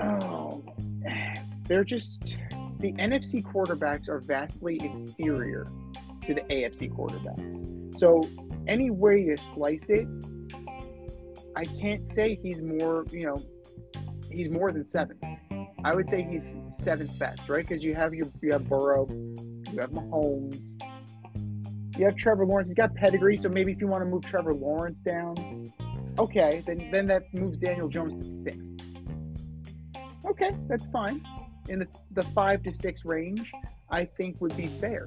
[0.00, 0.64] Oh,
[1.68, 2.36] they're just
[2.78, 5.66] the NFC quarterbacks are vastly inferior
[6.24, 7.98] to the AFC quarterbacks.
[7.98, 8.28] So
[8.68, 10.06] any way you slice it,
[11.56, 13.06] I can't say he's more.
[13.10, 13.42] You know,
[14.30, 15.22] he's more than seventh.
[15.84, 17.66] I would say he's seventh best, right?
[17.66, 20.60] Because you have your you have Burrow, you have Mahomes,
[21.96, 22.68] you have Trevor Lawrence.
[22.68, 25.72] He's got pedigree, so maybe if you want to move Trevor Lawrence down,
[26.18, 28.75] okay, then then that moves Daniel Jones to sixth.
[30.28, 31.22] Okay, that's fine.
[31.68, 33.50] In the, the five to six range,
[33.90, 35.06] I think would be fair.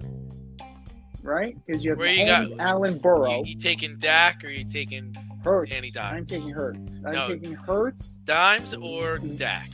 [1.22, 1.58] Right?
[1.66, 5.14] Because you have Where you got- Allen, Burrow, You, you taking Dak or you taking
[5.44, 5.72] Hurts.
[5.72, 6.18] Danny Dimes.
[6.18, 6.90] I'm taking Hurts.
[7.06, 7.28] I'm No.
[7.28, 8.18] taking Hurts.
[8.24, 9.70] Dimes or Dak?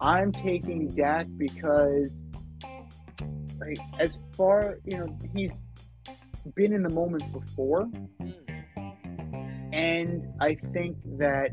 [0.00, 2.22] I'm taking Dak because,
[3.60, 5.58] like, as far you know, he's
[6.54, 8.30] been in the moment before, Hmm.
[9.72, 11.52] and I think that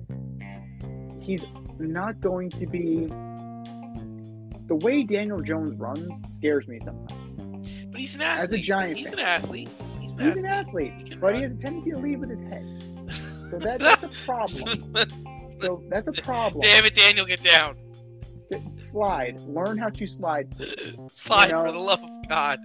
[1.22, 1.46] he's
[1.84, 3.08] not going to be
[4.68, 7.68] the way Daniel Jones runs scares me sometimes.
[7.92, 8.44] But he's an athlete.
[8.44, 9.20] As a Giant he's fan.
[9.20, 9.70] an athlete.
[10.02, 10.92] He's an He's an athlete.
[10.94, 11.36] athlete, He but run.
[11.36, 12.66] he has a tendency to lead with his head.
[13.52, 14.96] So that, that's a problem.
[15.62, 16.62] So that's a problem.
[16.62, 17.76] Damn it, Daniel, get down.
[18.78, 19.40] Slide.
[19.42, 20.48] Learn how to slide.
[21.16, 22.60] Slide You know- for the love of God.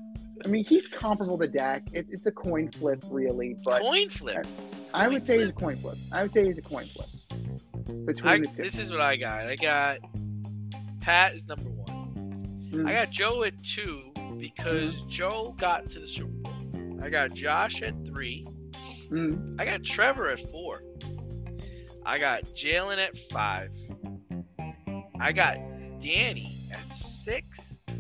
[0.45, 1.83] I mean, he's comparable to Dak.
[1.93, 3.57] It, it's a coin flip, really.
[3.65, 4.47] But Coin flip.
[4.95, 5.97] I coin would say he's a coin flip.
[6.13, 7.09] I would say he's a coin flip
[8.05, 8.63] between I, the two.
[8.63, 9.47] this is what I got.
[9.47, 9.99] I got
[11.01, 12.71] Pat is number one.
[12.73, 12.89] Mm.
[12.89, 17.01] I got Joe at two because Joe got to the Super Bowl.
[17.03, 18.47] I got Josh at three.
[19.11, 19.61] Mm.
[19.61, 20.83] I got Trevor at four.
[22.05, 23.71] I got Jalen at five.
[25.21, 25.57] I got
[26.01, 27.47] Danny at six.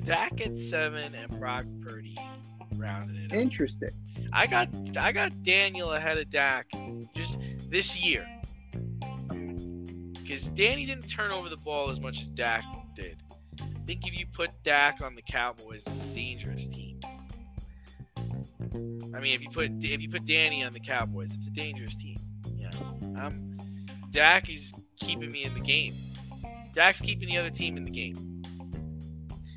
[0.04, 2.16] Dak at seven, and Brock Purdy
[2.76, 3.32] rounded it.
[3.32, 3.38] up.
[3.38, 3.90] Interesting.
[4.32, 6.66] I got I got Daniel ahead of Dak
[7.14, 8.26] just this year.
[10.28, 12.62] Because Danny didn't turn over the ball as much as Dak
[12.94, 13.16] did.
[13.62, 17.00] I think if you put Dak on the Cowboys, it's a dangerous team.
[19.14, 21.96] I mean, if you put if you put Danny on the Cowboys, it's a dangerous
[21.96, 22.18] team.
[22.58, 23.56] Know, um,
[24.10, 25.96] Dak is keeping me in the game.
[26.74, 28.42] Dak's keeping the other team in the game.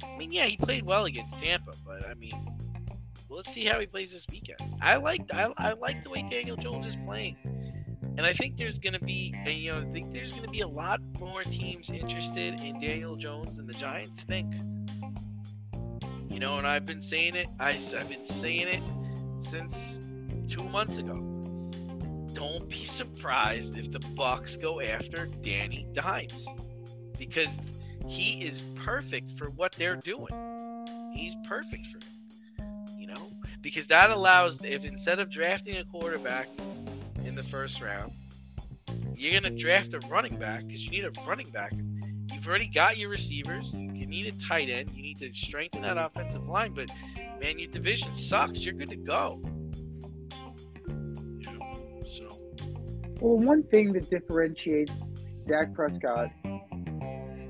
[0.05, 2.31] I mean, yeah, he played well against Tampa, but I mean,
[3.27, 4.61] let's see how he plays this weekend.
[4.81, 7.35] I like I, I like the way Daniel Jones is playing,
[8.17, 10.99] and I think there's gonna be you know I think there's gonna be a lot
[11.19, 14.53] more teams interested in Daniel Jones than the Giants think.
[16.29, 17.47] You know, and I've been saying it.
[17.59, 18.81] I, I've been saying it
[19.47, 19.99] since
[20.49, 21.15] two months ago.
[22.33, 26.47] Don't be surprised if the Bucs go after Danny Dimes
[27.17, 27.49] because
[28.07, 30.33] he is perfect for what they're doing.
[31.13, 32.65] He's perfect for it.
[32.97, 36.47] You know, because that allows if instead of drafting a quarterback
[37.25, 38.13] in the first round,
[39.15, 41.73] you're gonna draft a running back because you need a running back.
[42.33, 43.73] You've already got your receivers.
[43.73, 44.91] You need a tight end.
[44.95, 46.73] You need to strengthen that offensive line.
[46.73, 46.89] But
[47.39, 48.63] man, your division sucks.
[48.65, 49.41] You're good to go.
[50.87, 52.37] You know, so
[53.19, 54.97] Well, one thing that differentiates
[55.45, 56.29] Dak Prescott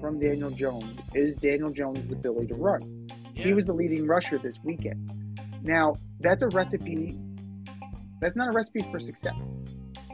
[0.01, 3.07] from Daniel Jones is Daniel Jones' ability to run.
[3.35, 3.43] yeah.
[3.45, 5.07] He was the leading rusher this weekend.
[5.63, 7.17] Now, that's a recipe.
[8.21, 9.35] That's not a recipe for success.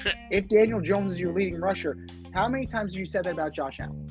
[0.31, 1.97] if Daniel Jones is your leading rusher,
[2.33, 4.07] how many times have you said that about Josh Allen?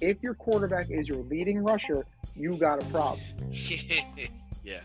[0.00, 3.20] If your quarterback is your leading rusher, you got a problem.
[4.64, 4.80] Yeah.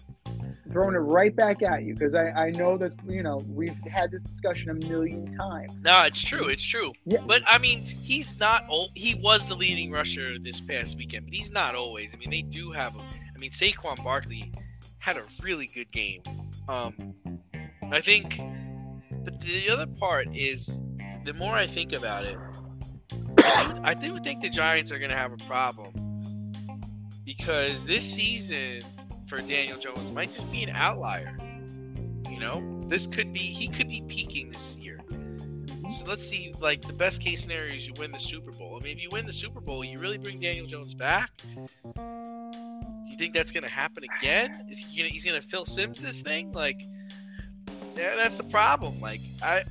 [0.71, 4.11] Throwing it right back at you because I, I know that's you know we've had
[4.11, 5.83] this discussion a million times.
[5.83, 6.47] No, it's true.
[6.47, 6.93] It's true.
[7.05, 7.19] Yeah.
[7.27, 8.63] But I mean, he's not.
[8.69, 12.11] Old, he was the leading rusher this past weekend, but he's not always.
[12.13, 12.95] I mean, they do have.
[12.95, 14.53] A, I mean, Saquon Barkley
[14.99, 16.23] had a really good game.
[16.69, 17.13] Um,
[17.91, 18.39] I think.
[19.23, 20.81] But the other part is,
[21.25, 22.37] the more I think about it,
[23.83, 25.93] I do, think the Giants are going to have a problem
[27.25, 28.81] because this season
[29.27, 31.37] for Daniel Jones might just be an outlier.
[32.29, 34.99] You know, this could be he could be peaking this year.
[35.99, 38.79] So let's see, like the best case scenario is you win the Super Bowl.
[38.79, 41.29] I mean, if you win the Super Bowl, you really bring Daniel Jones back.
[41.37, 42.01] Do
[43.09, 44.67] you think that's gonna happen again?
[44.69, 46.51] Is he gonna he's gonna Phil Simms this thing?
[46.51, 46.81] Like,
[47.95, 48.99] yeah, that's the problem.
[48.99, 49.63] Like, I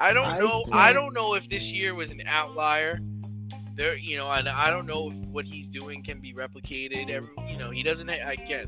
[0.00, 0.64] I don't know.
[0.72, 3.00] I don't- don't know if this year was an outlier.
[3.74, 7.10] There, you know, and I don't know if what he's doing can be replicated.
[7.10, 8.08] Every, you know, he doesn't.
[8.10, 8.66] Ha- again,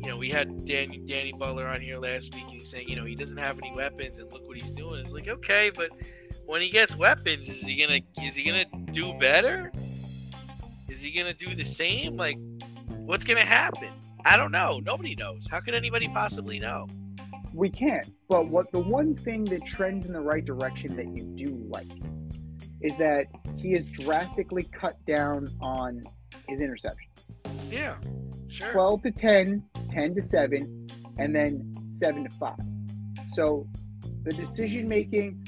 [0.00, 2.96] you know, we had Danny Danny Butler on here last week, and he's saying, you
[2.96, 5.04] know, he doesn't have any weapons, and look what he's doing.
[5.04, 5.90] It's like, okay, but
[6.46, 9.72] when he gets weapons, is he gonna is he gonna do better?
[10.88, 12.16] Is he gonna do the same?
[12.16, 12.38] Like,
[12.96, 13.90] what's gonna happen?
[14.24, 14.80] I don't know.
[14.84, 15.46] Nobody knows.
[15.48, 16.88] How could anybody possibly know?
[17.54, 18.12] We can't.
[18.28, 21.90] But what the one thing that trends in the right direction that you do like
[22.80, 26.02] is that he has drastically cut down on
[26.48, 27.24] his interceptions.
[27.70, 27.96] Yeah,
[28.48, 28.72] sure.
[28.72, 32.54] 12 to 10, 10 to 7, and then 7 to 5.
[33.32, 33.66] So
[34.22, 35.46] the decision making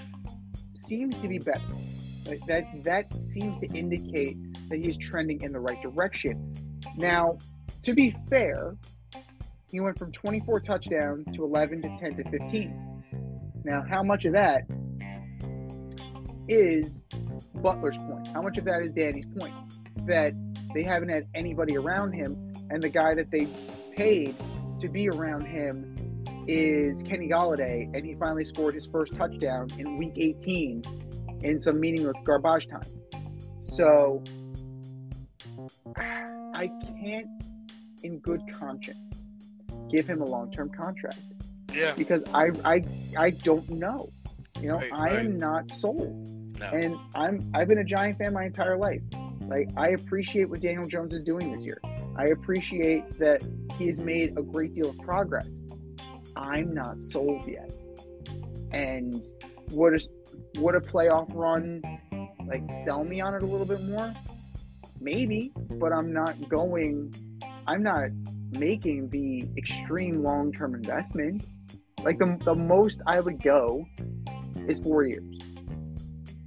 [0.74, 1.60] seems to be better.
[2.26, 4.36] Like that that seems to indicate
[4.68, 6.54] that he's trending in the right direction.
[6.96, 7.38] Now,
[7.82, 8.76] to be fair,
[9.70, 13.04] he went from 24 touchdowns to 11 to 10 to 15.
[13.64, 14.62] Now, how much of that
[16.48, 17.02] is
[17.56, 18.28] Butler's point?
[18.28, 19.54] How much of that is Danny's point?
[20.06, 20.33] That
[20.74, 23.46] they haven't had anybody around him, and the guy that they
[23.94, 24.35] paid
[24.81, 25.96] to be around him
[26.48, 30.83] is Kenny Golladay, and he finally scored his first touchdown in Week 18
[31.42, 32.83] in some meaningless garbage time.
[33.60, 34.23] So
[35.96, 37.29] I can't,
[38.02, 39.10] in good conscience,
[39.90, 41.18] give him a long-term contract
[41.74, 41.94] yeah.
[41.96, 42.84] because I I
[43.16, 44.08] I don't know.
[44.60, 46.58] You know, Right, I am not sold.
[46.58, 46.66] No.
[46.66, 49.02] And I'm I've been a Giant fan my entire life.
[49.42, 51.80] Like I appreciate what Daniel Jones is doing this year.
[52.16, 53.42] I appreciate that
[53.78, 55.60] he has made a great deal of progress.
[56.36, 57.70] I'm not sold yet.
[58.72, 59.24] And
[59.70, 61.82] would a would a playoff run
[62.46, 64.12] like sell me on it a little bit more?
[65.00, 67.14] Maybe, but I'm not going
[67.66, 68.10] I'm not
[68.59, 71.44] making the extreme long term investment.
[72.03, 73.85] Like the, the most I would go
[74.67, 75.38] is four years.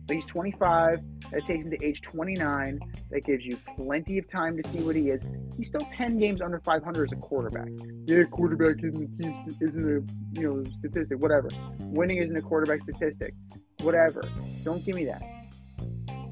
[0.09, 1.01] He's 25.
[1.31, 2.79] That takes him to age 29.
[3.09, 5.23] That gives you plenty of time to see what he is.
[5.57, 7.69] He's still 10 games under 500 as a quarterback.
[8.05, 11.19] Yeah, quarterback isn't a isn't a you know statistic.
[11.19, 11.49] Whatever.
[11.79, 13.33] Winning isn't a quarterback statistic.
[13.81, 14.23] Whatever.
[14.63, 15.21] Don't give me that.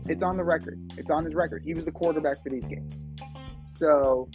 [0.08, 0.80] It's on the record.
[0.98, 1.64] It's on his record.
[1.64, 2.94] He was the quarterback for these games.
[3.70, 4.30] So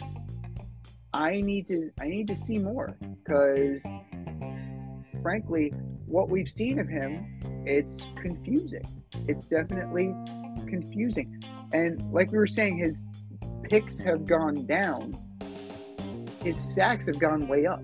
[1.17, 3.83] I need to I need to see more because
[5.23, 5.73] frankly,
[6.05, 8.85] what we've seen of him, it's confusing.
[9.27, 10.13] It's definitely
[10.67, 11.43] confusing.
[11.73, 13.03] And like we were saying, his
[13.63, 15.17] picks have gone down.
[16.43, 17.81] His sacks have gone way up.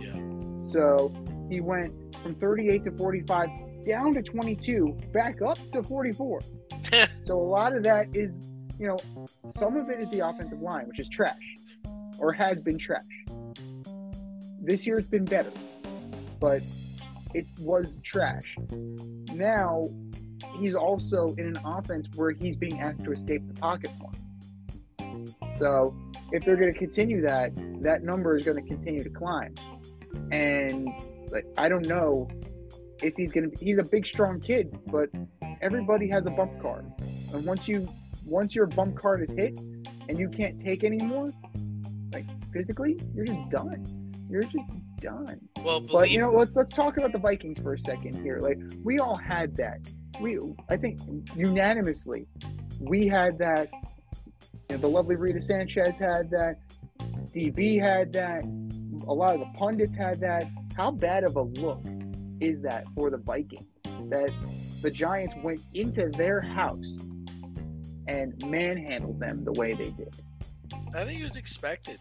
[0.00, 0.12] Yeah.
[0.58, 1.12] So
[1.48, 1.94] he went
[2.24, 3.50] from 38 to 45
[3.86, 6.40] down to 22, back up to 44.
[7.22, 8.40] so a lot of that is,
[8.80, 8.98] you know,
[9.46, 11.38] some of it is the offensive line, which is trash
[12.18, 13.02] or has been trash.
[14.60, 15.52] This year it's been better,
[16.40, 16.62] but
[17.34, 18.56] it was trash.
[19.32, 19.88] Now
[20.58, 24.12] he's also in an offense where he's being asked to escape the pocket more.
[25.58, 25.94] So
[26.32, 27.52] if they're going to continue that,
[27.82, 29.54] that number is going to continue to climb.
[30.30, 30.88] And
[31.30, 32.28] like I don't know
[33.02, 33.64] if he's going to.
[33.64, 35.08] He's a big, strong kid, but
[35.60, 36.86] everybody has a bump card,
[37.32, 37.88] and once you
[38.24, 39.58] once your bump card is hit
[40.08, 41.32] and you can't take anymore,
[42.54, 44.14] physically, you're just done.
[44.30, 45.40] You're just done.
[45.62, 48.38] Well, But you know, let's let's talk about the Vikings for a second here.
[48.40, 49.80] Like we all had that.
[50.20, 50.38] We
[50.70, 51.00] I think
[51.36, 52.26] unanimously
[52.80, 53.68] we had that.
[54.70, 56.56] You know, the lovely Rita Sanchez had that.
[57.34, 58.44] DB had that.
[59.06, 60.44] A lot of the pundits had that.
[60.74, 61.84] How bad of a look
[62.40, 63.66] is that for the Vikings?
[64.08, 64.30] That
[64.80, 66.96] the Giants went into their house
[68.06, 70.14] and manhandled them the way they did.
[70.94, 71.98] I think it was expected.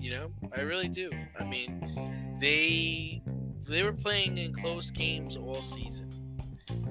[0.00, 1.10] You know, I really do.
[1.38, 3.22] I mean, they
[3.68, 6.08] they were playing in close games all season.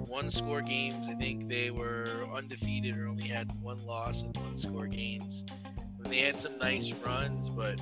[0.08, 1.08] One score games.
[1.10, 5.44] I think they were undefeated or only had one loss in one score games.
[5.78, 7.80] And they had some nice runs, but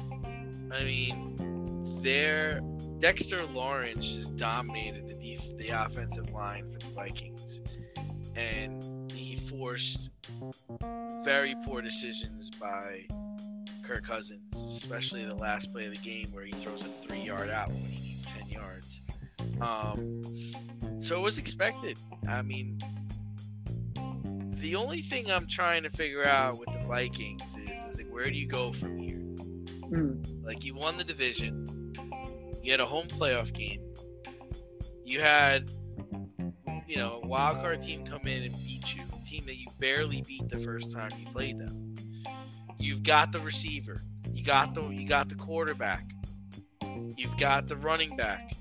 [0.71, 2.61] I mean, their
[2.99, 7.59] Dexter Lawrence just dominated the def- the offensive line for the Vikings,
[8.35, 10.09] and he forced
[11.23, 13.05] very poor decisions by
[13.87, 17.49] Kirk Cousins, especially the last play of the game where he throws a three yard
[17.49, 19.01] out when he needs 10 yards.
[19.61, 20.21] Um,
[20.99, 21.97] so it was expected.
[22.27, 22.79] I mean,
[24.59, 28.25] the only thing I'm trying to figure out with the Vikings is, is like, where
[28.25, 29.17] do you go from here?
[29.17, 30.43] Mm.
[30.43, 31.93] Like, you won the division,
[32.63, 33.81] you had a home playoff game,
[35.03, 35.69] you had,
[36.87, 39.67] you know, a wild card team come in and beat you, a team that you
[39.79, 41.84] barely beat the first time you played them.
[42.79, 44.01] You've got the receiver,
[44.31, 46.05] you got the you got the quarterback,
[47.17, 48.55] you've got the running back.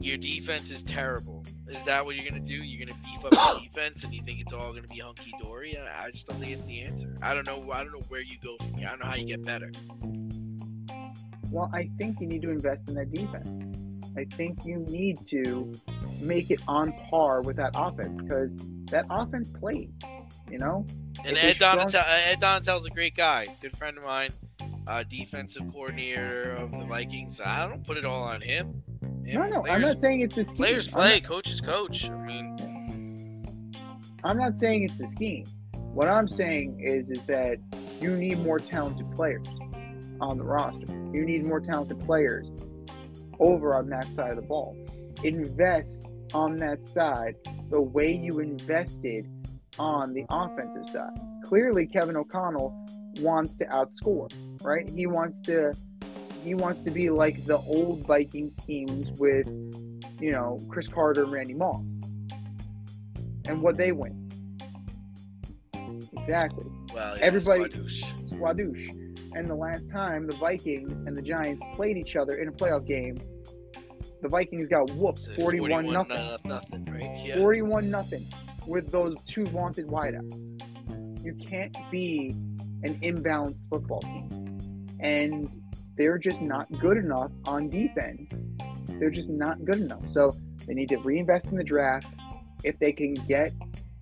[0.00, 1.44] Your defense is terrible.
[1.68, 2.54] Is that what you're gonna do?
[2.54, 5.76] You're gonna beef up the defense, and you think it's all gonna be hunky dory?
[5.78, 7.16] I just don't think it's the answer.
[7.22, 7.70] I don't know.
[7.70, 8.88] I don't know where you go from here.
[8.88, 9.70] I don't know how you get better.
[11.50, 13.48] Well, I think you need to invest in that defense.
[14.16, 15.72] I think you need to
[16.20, 18.50] make it on par with that offense because
[18.90, 19.90] that offense plays.
[20.50, 20.84] You know,
[21.24, 24.32] And Ed Donatell, Ed Donatell's a great guy, good friend of mine,
[24.86, 27.40] uh, defensive coordinator of the Vikings.
[27.44, 28.82] I don't put it all on him.
[29.02, 30.56] no, no, I'm not saying it's the scheme.
[30.56, 32.08] Players play, not- coaches coach.
[32.08, 33.74] I mean,
[34.24, 35.46] I'm not saying it's the scheme.
[35.92, 37.58] What I'm saying is, is that
[38.00, 39.46] you need more talented players
[40.20, 40.86] on the roster.
[41.12, 42.50] You need more talented players
[43.38, 44.76] over on that side of the ball.
[45.24, 47.36] Invest on that side
[47.70, 49.28] the way you invested
[49.78, 51.10] on the offensive side.
[51.44, 52.74] Clearly, Kevin O'Connell
[53.20, 54.30] wants to outscore,
[54.62, 54.88] right?
[54.88, 55.74] He wants to
[56.44, 59.46] he wants to be like the old Vikings teams with,
[60.18, 61.84] you know, Cris Carter and Randy Moss.
[63.46, 64.16] And what they win.
[66.18, 66.64] Exactly.
[66.94, 68.30] well, yeah, Everybody- Squadouche.
[68.30, 69.06] Squadouche.
[69.36, 72.86] And the last time the Vikings and the Giants played each other in a playoff
[72.86, 73.18] game,
[74.22, 76.16] the Vikings got whooped So 41 nothing.
[76.16, 77.24] no- nothing, right?
[77.26, 77.36] Yeah.
[77.36, 78.26] 41 nothing
[78.66, 81.24] with those two vaunted wideouts.
[81.24, 82.34] You can't be
[82.82, 84.88] an imbalanced football team.
[85.00, 85.54] And
[85.96, 88.42] they're just not good enough on defense.
[88.98, 90.08] They're just not good enough.
[90.08, 90.34] So
[90.66, 92.06] they need to reinvest in the draft.
[92.64, 93.52] If they can get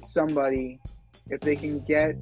[0.02, 0.80] somebody,
[1.28, 2.16] if they can get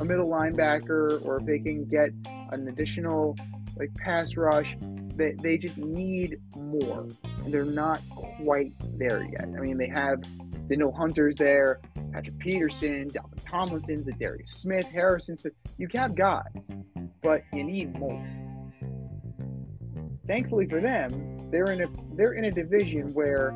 [0.00, 2.10] a middle linebacker, or if they can get
[2.52, 3.36] an additional
[3.76, 4.76] like pass rush,
[5.16, 7.06] they, they just need more.
[7.44, 9.44] And they're not quite there yet.
[9.44, 10.22] I mean, they have
[10.68, 11.80] Danielle Hunter's there,
[12.12, 15.54] Patrick Peterson, Dalvin Tomlinson's, Darius Smith, Harrison Smith.
[15.78, 16.42] You have guys,
[17.22, 18.24] but you need more.
[20.26, 23.50] Thankfully for them, they're in a they're in a division where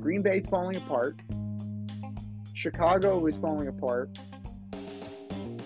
[0.00, 1.16] Green Bay's falling apart,
[2.54, 4.18] Chicago is falling apart,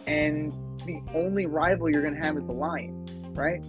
[0.07, 0.53] and
[0.87, 3.65] the only rival you're going to have is the Lions, right?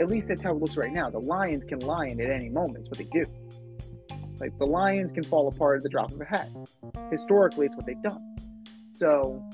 [0.00, 1.10] At least that's how it looks right now.
[1.10, 2.78] The Lions can lion at any moment.
[2.78, 3.26] It's what they do.
[4.40, 6.48] Like the Lions can fall apart at the drop of a hat.
[7.10, 8.36] Historically, it's what they've done.
[8.88, 9.44] So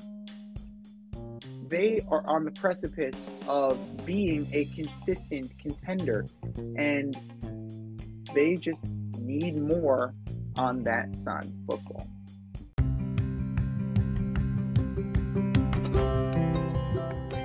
[1.67, 6.25] they are on the precipice of being a consistent contender,
[6.77, 7.17] and
[8.33, 8.85] they just
[9.19, 10.13] need more
[10.55, 12.07] on that side of football.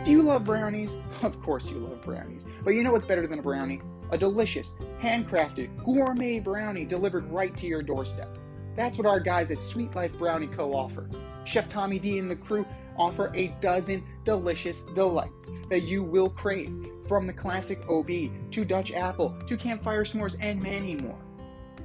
[0.04, 0.90] Do you love brownies?
[1.22, 2.44] Of course you love brownies.
[2.62, 3.80] But you know what's better than a brownie?
[4.12, 8.36] A delicious, handcrafted, gourmet brownie delivered right to your doorstep.
[8.76, 10.74] That's what our guys at Sweet Life Brownie Co.
[10.74, 11.08] offer.
[11.44, 12.66] Chef Tommy D and the crew
[12.98, 16.70] offer a dozen delicious delights that you will crave,
[17.08, 18.10] from the classic OB
[18.50, 21.18] to Dutch apple to campfire s'mores and many more.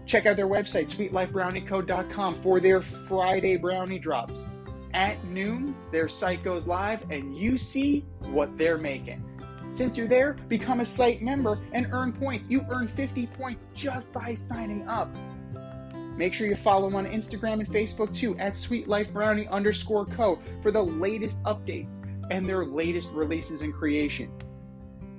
[0.06, 4.48] Check out their website, sweetlifebrownieco.com, for their Friday brownie drops.
[4.94, 9.24] At noon, their site goes live and you see what they're making.
[9.70, 12.50] Since you're there, become a site member and earn points.
[12.50, 15.14] You earn 50 points just by signing up.
[16.18, 20.82] Make sure you follow on Instagram and Facebook too at sweetlifebrownie underscore co for the
[20.82, 22.00] latest updates
[22.32, 24.52] and their latest releases and creations.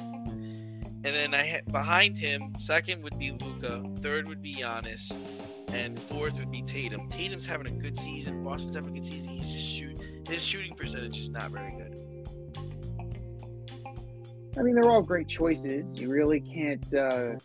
[1.06, 5.14] And then I ha- behind him, second would be Luka, third would be Giannis,
[5.70, 7.10] and fourth would be Tatum.
[7.10, 8.44] Tatum's having a good season.
[8.44, 9.30] Boston's having a good season.
[9.38, 9.98] He's just shoot
[10.30, 11.96] his shooting percentage is not very good.
[14.58, 16.00] I mean, they're all great choices.
[16.00, 17.36] You really can't, uh,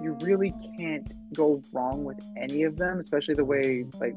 [0.00, 4.16] you really can't go wrong with any of them, especially the way like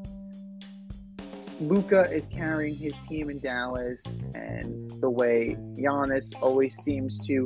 [1.60, 4.00] Luka is carrying his team in Dallas,
[4.34, 7.44] and the way Giannis always seems to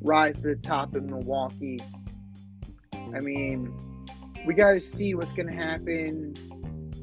[0.00, 1.78] rise to the top in Milwaukee.
[2.94, 3.72] I mean,
[4.46, 6.34] we got to see what's going to happen,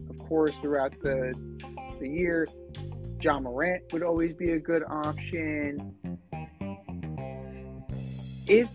[0.10, 1.36] of course, throughout the
[2.00, 2.48] the year.
[3.22, 5.96] Ja Morant would always be a good option.
[8.48, 8.70] If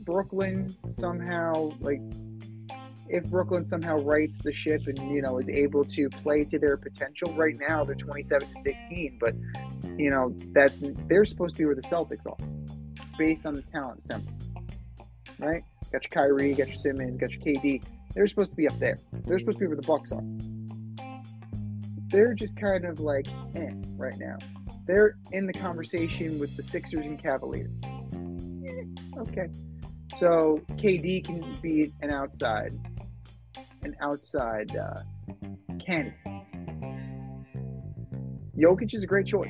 [0.00, 2.00] Brooklyn somehow like
[3.08, 6.76] if Brooklyn somehow rights the ship and you know is able to play to their
[6.76, 9.34] potential right now they're 27 to 16 but
[9.96, 12.36] you know that's they're supposed to be where the Celtics are
[13.18, 14.32] based on the talent assembly
[15.38, 15.62] right?
[15.92, 17.84] Got your Kyrie got your Simmons got your KD
[18.14, 20.22] they're supposed to be up there they're supposed to be where the Bucks are.
[22.08, 24.36] They're just kind of like eh right now.
[24.86, 27.72] They're in the conversation with the Sixers and Cavaliers.
[27.84, 28.84] Eh,
[29.18, 29.48] okay.
[30.16, 32.72] So KD can be an outside,
[33.86, 35.00] an outside uh,
[35.84, 36.18] candidate.
[38.58, 39.48] Jokic is a great choice.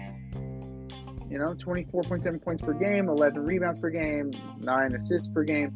[1.29, 4.31] You know, 24.7 points per game, 11 rebounds per game,
[4.61, 5.75] 9 assists per game.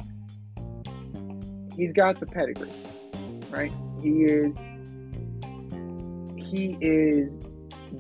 [1.76, 2.70] He's got the pedigree,
[3.50, 3.72] right?
[4.02, 4.56] He is
[6.36, 7.38] he is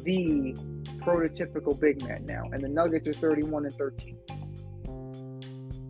[0.04, 0.54] the
[0.98, 2.42] prototypical big man now.
[2.52, 4.18] And the Nuggets are 31 and 13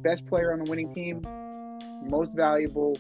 [0.03, 1.23] best player on the winning team,
[2.09, 2.97] most valuable.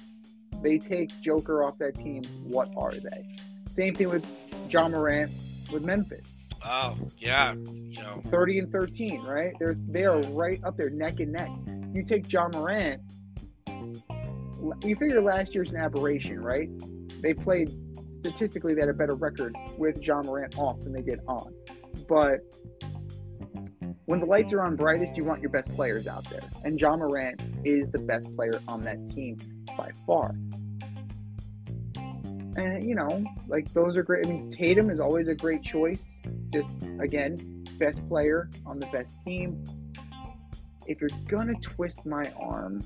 [0.62, 2.22] They take Joker off that team.
[2.44, 3.36] What are they?
[3.70, 4.26] Same thing with
[4.68, 5.30] Ja Morant
[5.72, 6.32] with Memphis.
[6.64, 9.54] Oh yeah, you know 30 and 13, right?
[9.58, 11.50] They're they are right up there, neck and neck.
[11.94, 13.00] You take Ja Morant.
[14.84, 16.68] You figure last year's an aberration, right?
[17.22, 17.74] They played
[18.12, 21.54] statistically they had a better record with Ja Morant off than they did on.
[22.08, 22.40] But
[24.06, 26.42] when the lights are on brightest, you want your best players out there.
[26.64, 29.38] And Ja Morant is the best player on that team
[29.76, 30.34] by far.
[32.56, 34.26] And, you know, like those are great.
[34.26, 36.04] I mean, Tatum is always a great choice.
[36.52, 36.70] Just,
[37.00, 39.64] again, best player on the best team.
[40.86, 42.82] If you're going to twist my arm,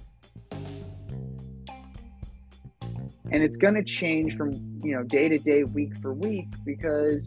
[3.31, 4.53] and it's going to change from,
[4.83, 7.27] you know, day to day, week for week, because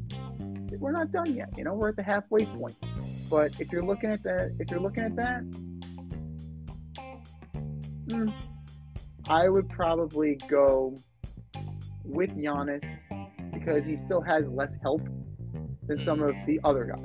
[0.77, 1.49] we're not done yet.
[1.57, 2.77] You know, we're at the halfway point.
[3.29, 5.41] But if you're looking at that, if you're looking at that,
[8.09, 8.29] hmm,
[9.29, 10.95] I would probably go
[12.03, 12.85] with Giannis
[13.53, 15.01] because he still has less help
[15.87, 17.03] than some of the other guys.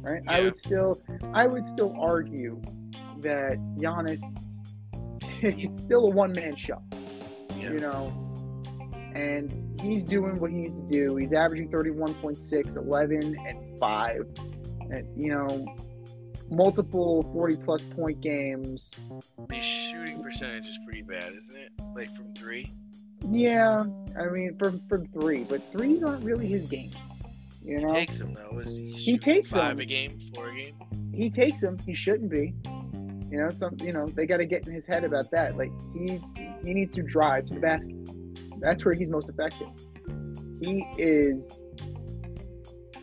[0.00, 0.22] Right?
[0.26, 1.00] I would still,
[1.34, 2.60] I would still argue
[3.18, 4.20] that Giannis
[5.42, 6.82] is still a one man show
[7.56, 7.72] Yeah.
[7.72, 8.12] you know,
[9.14, 11.16] and he's doing what he needs to do.
[11.16, 14.26] He's averaging 31.6, 11, and 5.
[15.16, 15.74] You know,
[16.50, 18.90] multiple 40 plus point games.
[19.50, 21.72] His shooting percentage is pretty bad, isn't it?
[21.94, 22.72] Like from three.
[23.30, 23.84] Yeah,
[24.18, 26.90] I mean, from, from three, but threes aren't really his game.
[27.64, 28.58] You know, Takes him though.
[28.58, 30.74] Is he, He takes five a game, four a game.
[31.14, 31.78] he takes them.
[31.86, 32.54] He shouldn't be.
[33.30, 35.56] You know, some you know they got to get in his head about that.
[35.56, 36.20] Like he
[36.64, 37.94] he needs to drive to the basket.
[38.58, 39.68] That's where he's most effective.
[40.60, 41.62] He is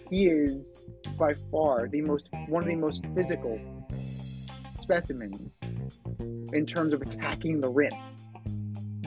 [0.09, 0.78] he is
[1.17, 3.59] by far the most one of the most physical
[4.79, 5.53] specimens
[6.53, 7.91] in terms of attacking the rim.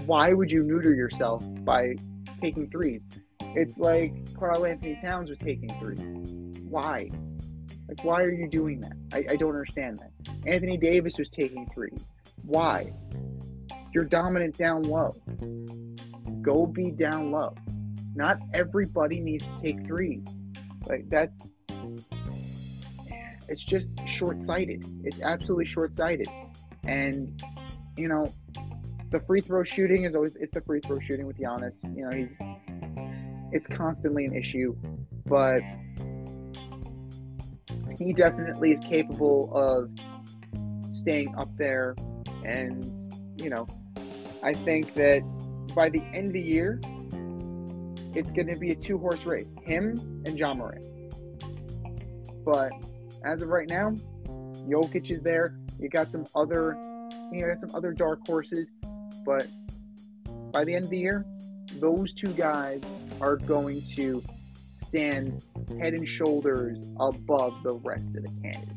[0.06, 1.94] Why would you neuter yourself by
[2.40, 3.04] taking threes?
[3.40, 6.00] It's like Karl-Anthony Towns was taking threes.
[6.68, 7.10] Why?
[7.88, 8.92] Like, why are you doing that?
[9.12, 10.10] I, I don't understand that.
[10.46, 12.06] Anthony Davis was taking threes.
[12.42, 12.92] Why?
[13.94, 15.14] You're dominant down low.
[16.40, 17.54] Go be down low.
[18.14, 20.24] Not everybody needs to take threes.
[20.86, 21.38] Like that's
[23.48, 24.84] it's just short-sighted.
[25.04, 26.28] It's absolutely short-sighted.
[26.84, 27.42] And
[27.96, 28.32] you know,
[29.10, 31.82] the free throw shooting is always it's the free throw shooting with Giannis.
[31.96, 32.32] You know, he's
[33.52, 34.74] it's constantly an issue,
[35.26, 35.60] but
[37.98, 39.90] he definitely is capable of
[40.92, 41.94] staying up there
[42.44, 43.66] and you know
[44.42, 45.20] i think that
[45.74, 46.80] by the end of the year
[48.14, 50.84] it's going to be a two horse race him and Ja Morant.
[52.44, 52.72] but
[53.24, 53.90] as of right now
[54.68, 56.76] Jokic is there you got some other
[57.32, 58.70] you got some other dark horses
[59.24, 59.48] but
[60.52, 61.24] by the end of the year
[61.80, 62.82] those two guys
[63.20, 64.22] are going to
[64.68, 65.42] stand
[65.80, 68.68] head and shoulders above the rest of the candidates.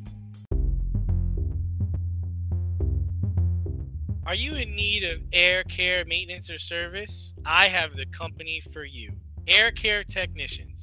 [4.25, 7.33] Are you in need of air care maintenance or service?
[7.45, 9.11] I have the company for you.
[9.47, 10.74] Air Care Technicians.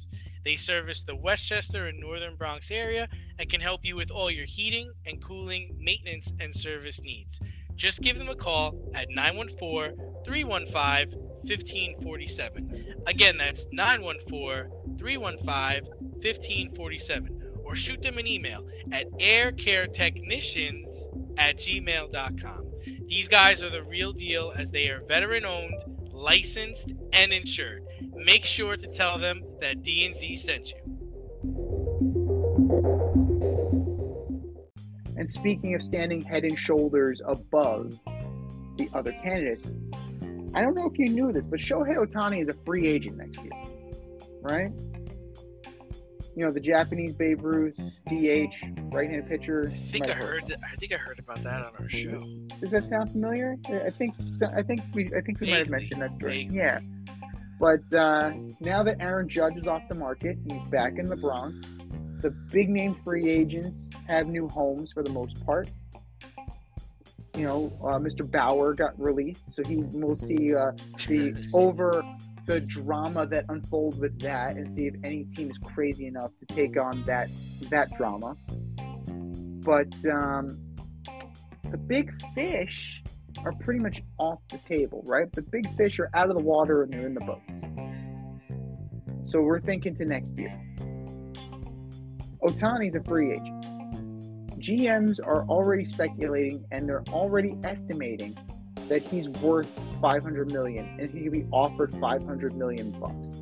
[0.45, 3.07] They service the Westchester and Northern Bronx area
[3.39, 7.39] and can help you with all your heating and cooling, maintenance, and service needs.
[7.75, 12.95] Just give them a call at 914 315 1547.
[13.07, 15.85] Again, that's 914 315
[16.21, 17.39] 1547.
[17.65, 22.65] Or shoot them an email at aircaretechnicians at gmail.com.
[23.07, 25.81] These guys are the real deal as they are veteran owned,
[26.11, 27.83] licensed, and insured.
[28.15, 30.75] Make sure to tell them that D&Z sent you.
[35.15, 37.97] And speaking of standing head and shoulders above
[38.77, 39.67] the other candidates,
[40.55, 43.39] I don't know if you knew this, but Shohei Ohtani is a free agent next
[43.41, 43.51] year,
[44.41, 44.71] right?
[46.35, 47.75] You know, the Japanese Babe Ruth,
[48.07, 48.55] DH,
[48.91, 49.71] right handed pitcher.
[49.71, 52.19] I think I heard that, I think I heard about that on our show.
[52.59, 53.55] Does that sound familiar?
[53.69, 54.15] I think
[54.55, 56.45] I think we I think we might have mentioned that story.
[56.45, 56.57] Vaguely.
[56.57, 56.79] Yeah.
[57.63, 61.61] But uh, now that Aaron Judge is off the market, he's back in the Bronx.
[62.19, 65.69] The big name free agents have new homes for the most part.
[67.33, 68.29] You know, uh, Mr.
[68.29, 70.73] Bauer got released, so he will see uh,
[71.07, 72.03] the over
[72.47, 76.45] the drama that unfolds with that, and see if any team is crazy enough to
[76.47, 77.29] take on that
[77.69, 78.35] that drama.
[79.61, 80.59] But um,
[81.71, 83.01] the big fish
[83.39, 85.31] are pretty much off the table, right?
[85.31, 87.57] The big fish are out of the water and they're in the boats.
[89.25, 90.59] So we're thinking to next year.
[92.43, 93.65] Ohtani's a free agent.
[94.59, 98.37] GMs are already speculating and they're already estimating
[98.87, 99.69] that he's worth
[100.01, 103.41] 500 million and he could be offered 500 million bucks.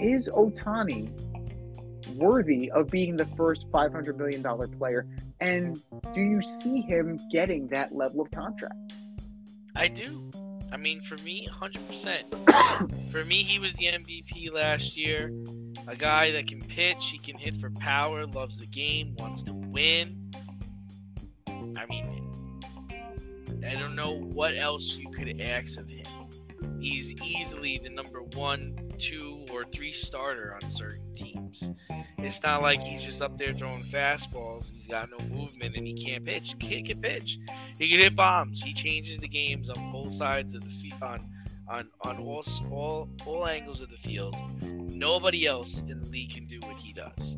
[0.00, 1.31] Is Ohtani
[2.22, 5.06] worthy of being the first 500 million dollar player
[5.40, 5.82] and
[6.14, 8.94] do you see him getting that level of contract?
[9.74, 10.30] I do.
[10.70, 13.10] I mean, for me, 100%.
[13.12, 15.32] for me, he was the MVP last year.
[15.88, 19.52] A guy that can pitch, he can hit for power, loves the game, wants to
[19.52, 20.30] win.
[21.48, 22.32] I mean,
[23.68, 26.06] I don't know what else you could ask of him.
[26.80, 31.70] He's easily the number one, two, or three starter on certain teams.
[32.18, 34.72] It's not like he's just up there throwing fastballs.
[34.72, 36.54] He's got no movement and he can't pitch.
[36.60, 37.38] He can pitch.
[37.78, 38.62] He can hit bombs.
[38.62, 41.28] He changes the games on both sides of the field, on
[41.68, 44.36] on on all all all angles of the field.
[44.62, 47.36] Nobody else in the league can do what he does.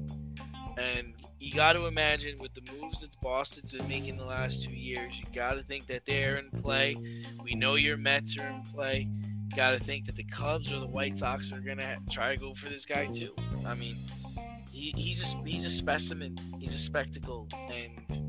[0.76, 4.72] And you got to imagine with the moves that Boston's been making the last two
[4.72, 6.96] years, you got to think that they're in play.
[7.42, 9.08] We know your Mets are in play.
[9.56, 12.54] Got to think that the Cubs or the White Sox are gonna try to go
[12.54, 13.34] for this guy too.
[13.66, 13.96] I mean,
[14.72, 16.36] he, he's a he's a specimen.
[16.58, 18.26] He's a spectacle, and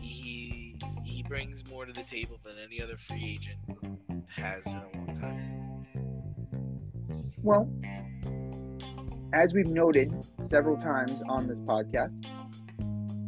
[0.00, 3.58] he he brings more to the table than any other free agent
[4.28, 5.64] has in a long time.
[7.42, 7.68] Well,
[9.32, 10.12] as we've noted
[10.48, 12.14] several times on this podcast,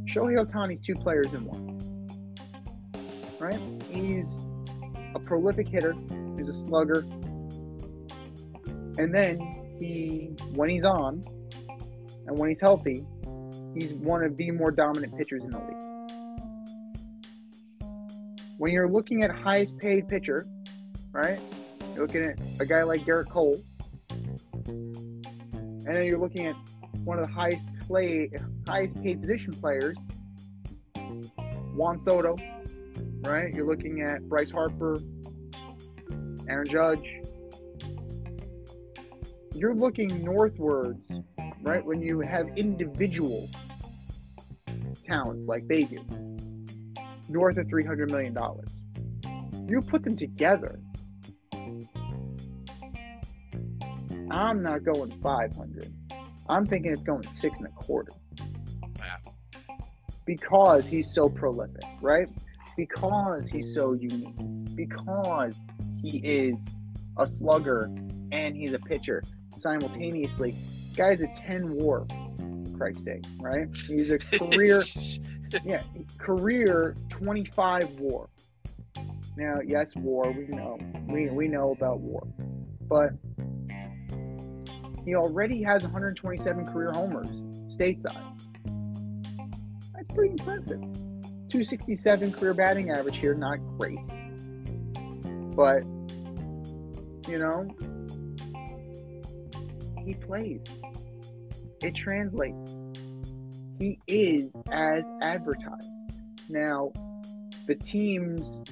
[0.06, 1.76] Shohei Ohtani's two players in one.
[3.38, 3.60] Right?
[3.90, 4.36] He's
[5.16, 5.94] a prolific hitter,
[6.36, 7.00] he's a slugger.
[8.98, 9.40] And then
[9.80, 11.24] he, when he's on
[12.26, 13.04] and when he's healthy,
[13.74, 15.76] he's one of the more dominant pitchers in the league.
[18.58, 20.46] When you're looking at highest paid pitcher,
[21.12, 21.38] right?
[21.94, 23.62] You're looking at a guy like Gerrit Cole,
[24.66, 26.56] and then you're looking at
[27.04, 28.30] one of the highest play,
[28.66, 29.96] highest paid position players,
[31.74, 32.36] Juan Soto,
[33.22, 33.52] right?
[33.54, 35.00] You're looking at Bryce Harper,
[36.48, 37.06] Aaron Judge.
[39.54, 41.08] You're looking northwards,
[41.62, 41.84] right?
[41.84, 43.48] When you have individual
[45.04, 46.00] talents like they do,
[47.28, 48.68] north of three hundred million dollars.
[49.68, 50.78] You put them together.
[54.30, 55.92] I'm not going 500.
[56.48, 58.12] I'm thinking it's going six and a quarter.
[58.98, 59.34] Wow.
[60.24, 62.28] Because he's so prolific, right?
[62.76, 64.36] Because he's so unique.
[64.74, 65.54] Because
[66.02, 66.66] he is
[67.16, 67.90] a slugger
[68.32, 69.22] and he's a pitcher
[69.56, 70.54] simultaneously.
[70.96, 72.06] Guy's a 10 war,
[72.38, 73.68] for Christ's sake, right?
[73.86, 74.82] He's a career,
[75.64, 75.82] yeah,
[76.18, 78.28] career 25 war.
[79.36, 80.78] Now, yes, war, we know.
[81.08, 82.26] We, we know about war.
[82.82, 83.10] But
[85.04, 87.28] he already has 127 career homers
[87.76, 88.16] stateside.
[89.94, 90.82] That's pretty impressive.
[91.48, 93.98] 267 career batting average here, not great.
[95.54, 95.82] But,
[97.28, 97.68] you know,
[100.04, 100.60] he plays.
[101.82, 102.74] It translates.
[103.78, 105.88] He is as advertised.
[106.48, 106.92] Now,
[107.66, 108.62] the teams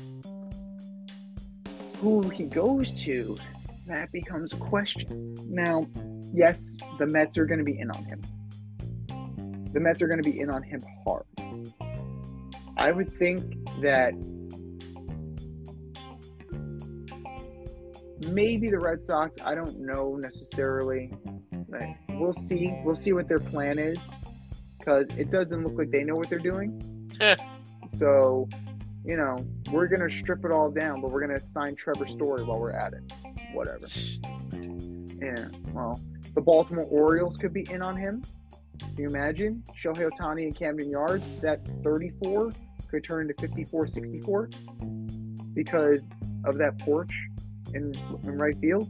[1.98, 3.36] who he goes to,
[3.86, 5.36] that becomes a question.
[5.48, 5.86] Now,
[6.32, 8.20] yes, the Mets are going to be in on him.
[9.72, 11.24] The Mets are going to be in on him hard.
[12.76, 14.14] I would think that
[18.28, 21.12] maybe the Red Sox, I don't know necessarily.
[21.68, 22.72] But we'll see.
[22.84, 23.98] We'll see what their plan is
[24.78, 27.10] because it doesn't look like they know what they're doing.
[27.20, 27.36] Eh.
[27.98, 28.48] so,
[29.04, 29.36] you know,
[29.70, 32.58] we're going to strip it all down, but we're going to sign Trevor Story while
[32.58, 33.12] we're at it.
[33.52, 33.86] Whatever.
[34.52, 36.00] Yeah, well,
[36.34, 38.22] the Baltimore Orioles could be in on him.
[38.78, 39.62] Can you imagine?
[39.78, 42.52] Shohei Ohtani and Camden Yards, that 34
[42.94, 44.50] could turn into 54 64
[45.52, 46.08] because
[46.44, 47.26] of that porch
[47.74, 47.92] in,
[48.22, 48.88] in right field.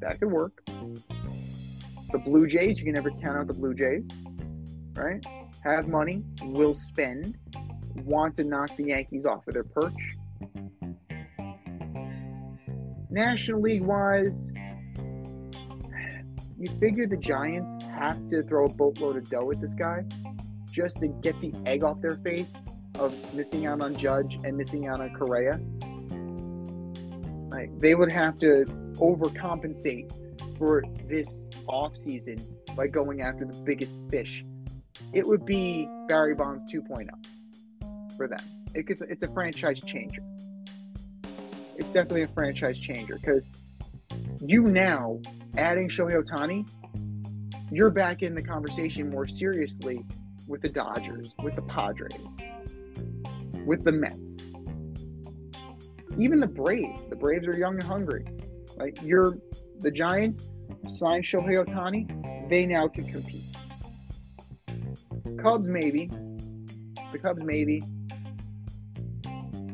[0.00, 0.64] That could work.
[0.66, 4.04] The Blue Jays, you can never count out the Blue Jays,
[4.94, 5.24] right?
[5.62, 7.36] Have money, will spend,
[8.04, 10.16] want to knock the Yankees off of their perch.
[13.10, 14.42] National League wise,
[16.58, 20.04] you figure the Giants have to throw a boatload of dough at this guy
[20.72, 22.64] just to get the egg off their face
[22.98, 25.60] of missing out on Judge and missing out on Correa.
[27.50, 28.64] Like they would have to
[28.96, 30.12] overcompensate
[30.58, 32.44] for this offseason
[32.74, 34.44] by going after the biggest fish.
[35.12, 37.08] It would be Barry Bonds 2.0
[38.16, 38.40] for them.
[38.74, 40.22] It could, it's a franchise changer.
[41.76, 43.46] It's definitely a franchise changer because
[44.40, 45.20] you now
[45.56, 46.68] adding Shohei Ohtani,
[47.70, 50.04] you're back in the conversation more seriously
[50.46, 52.12] with the Dodgers, with the Padres,
[53.68, 54.38] with the Mets,
[56.16, 57.06] even the Braves.
[57.10, 58.24] The Braves are young and hungry.
[58.78, 59.36] Like you're
[59.80, 60.48] the Giants
[60.88, 63.44] sign Shohei Ohtani, they now can compete.
[65.42, 66.10] Cubs maybe.
[67.12, 67.82] The Cubs maybe.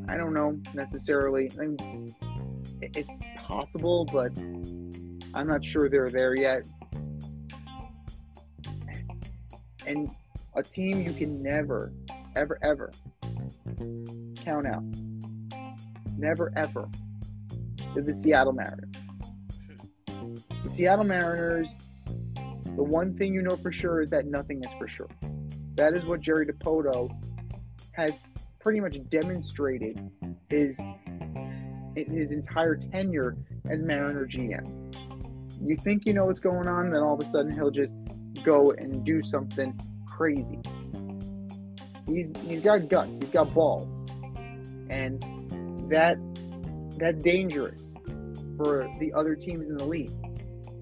[0.09, 1.53] I don't know necessarily.
[1.61, 2.15] I mean,
[2.83, 4.37] it's possible, but
[5.35, 6.67] I'm not sure they're there yet.
[9.87, 10.11] And
[10.57, 11.93] a team you can never,
[12.35, 12.91] ever, ever
[14.45, 14.83] count out.
[16.17, 16.89] Never, ever.
[17.97, 18.91] Is the Seattle Mariners.
[20.07, 21.69] The Seattle Mariners,
[22.35, 25.09] the one thing you know for sure is that nothing is for sure.
[25.75, 27.11] That is what Jerry Dipoto
[27.93, 28.19] has
[28.61, 30.11] pretty much demonstrated
[30.49, 30.81] his
[31.95, 33.37] his entire tenure
[33.71, 34.95] as Mariner GM.
[35.63, 37.95] You think you know what's going on, then all of a sudden he'll just
[38.45, 40.59] go and do something crazy.
[42.07, 43.95] He's he's got guts, he's got balls,
[44.91, 45.23] and
[45.91, 46.19] that
[46.99, 47.83] that's dangerous
[48.57, 50.11] for the other teams in the league.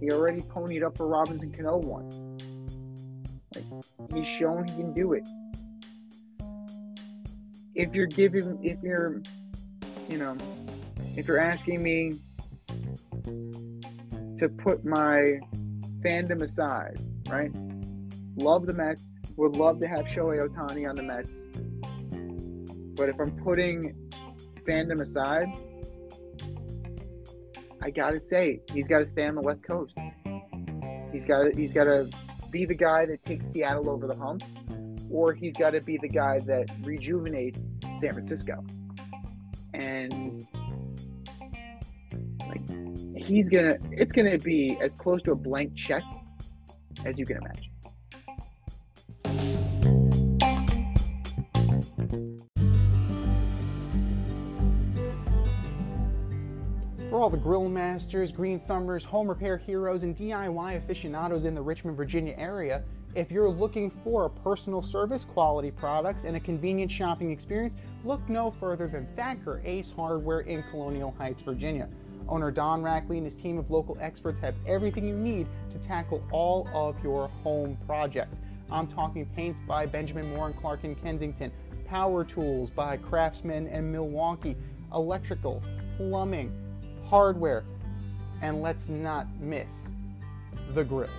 [0.00, 2.16] He already ponied up for Robinson Cano once.
[3.54, 3.64] Like
[4.12, 5.22] he's shown he can do it.
[7.74, 9.22] If you're giving, if you're,
[10.08, 10.36] you know,
[11.16, 12.18] if you're asking me
[14.38, 15.38] to put my
[16.04, 17.50] fandom aside, right?
[18.36, 19.11] Love the Mets.
[19.36, 21.32] Would love to have Shohei Ohtani on the Mets.
[22.94, 23.94] But if I'm putting
[24.66, 25.48] fandom aside,
[27.82, 29.96] I gotta say he's got to stay on the West Coast.
[31.10, 32.08] He's got to he's got to
[32.50, 34.42] be the guy that takes Seattle over the hump,
[35.10, 37.68] or he's got to be the guy that rejuvenates
[37.98, 38.64] San Francisco.
[39.74, 40.46] And
[42.40, 46.04] like he's gonna, it's gonna be as close to a blank check
[47.04, 47.71] as you can imagine.
[57.22, 61.96] All the grill masters, green thumbers, home repair heroes, and DIY aficionados in the Richmond,
[61.96, 62.82] Virginia area,
[63.14, 68.50] if you're looking for personal service, quality products, and a convenient shopping experience, look no
[68.50, 71.88] further than Thacker Ace Hardware in Colonial Heights, Virginia.
[72.28, 76.24] Owner Don Rackley and his team of local experts have everything you need to tackle
[76.32, 78.40] all of your home projects.
[78.68, 81.52] I'm talking paints by Benjamin Moore and Clark in Kensington,
[81.86, 84.56] power tools by Craftsman and Milwaukee,
[84.92, 85.62] electrical,
[85.96, 86.52] plumbing,
[87.12, 87.62] hardware,
[88.40, 89.90] and let's not miss
[90.72, 91.10] the grills.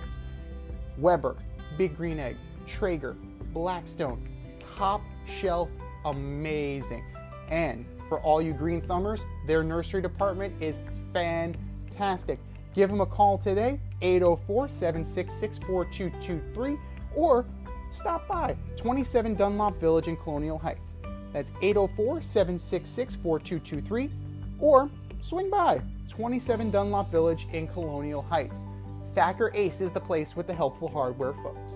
[0.98, 1.36] Weber,
[1.78, 2.36] Big Green Egg,
[2.66, 3.14] Traeger,
[3.52, 4.28] Blackstone,
[4.76, 5.68] top shelf,
[6.04, 7.04] amazing.
[7.48, 10.80] And for all you green thumbers, their nursery department is
[11.12, 12.40] fantastic.
[12.74, 16.76] Give them a call today, 804 766 4223,
[17.14, 17.46] or
[17.92, 20.96] stop by 27 Dunlop Village in Colonial Heights.
[21.32, 24.10] That's 804 766 4223,
[24.58, 24.90] or
[25.24, 28.66] swing by 27 Dunlop Village in Colonial Heights.
[29.14, 31.72] Thacker Ace is the place with the helpful hardware folks.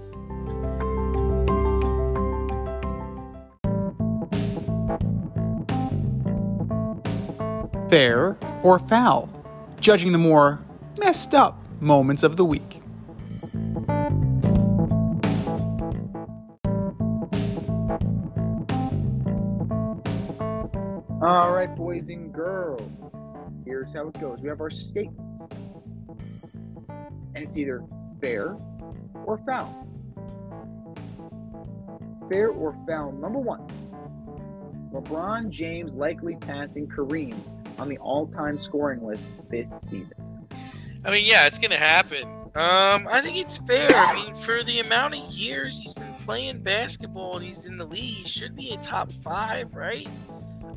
[7.88, 9.30] Fair or foul?
[9.80, 10.60] Judging the more
[10.98, 12.82] messed up moments of the week.
[21.22, 23.07] All right, boys and girls.
[23.68, 24.40] Here's how it goes.
[24.40, 25.52] We have our statement,
[26.88, 27.84] and it's either
[28.18, 28.56] fair
[29.26, 29.86] or foul.
[32.30, 33.12] Fair or foul.
[33.12, 33.60] Number one,
[34.90, 37.38] LeBron James likely passing Kareem
[37.78, 40.14] on the all-time scoring list this season.
[41.04, 42.24] I mean, yeah, it's gonna happen.
[42.54, 43.94] Um, I think it's fair.
[43.94, 47.84] I mean, for the amount of years he's been playing basketball and he's in the
[47.84, 50.08] league, he should be a top five, right?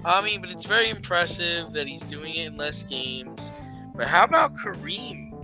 [0.04, 3.52] I mean, but it's very impressive that he's doing it in less games.
[3.96, 5.30] But how about Kareem?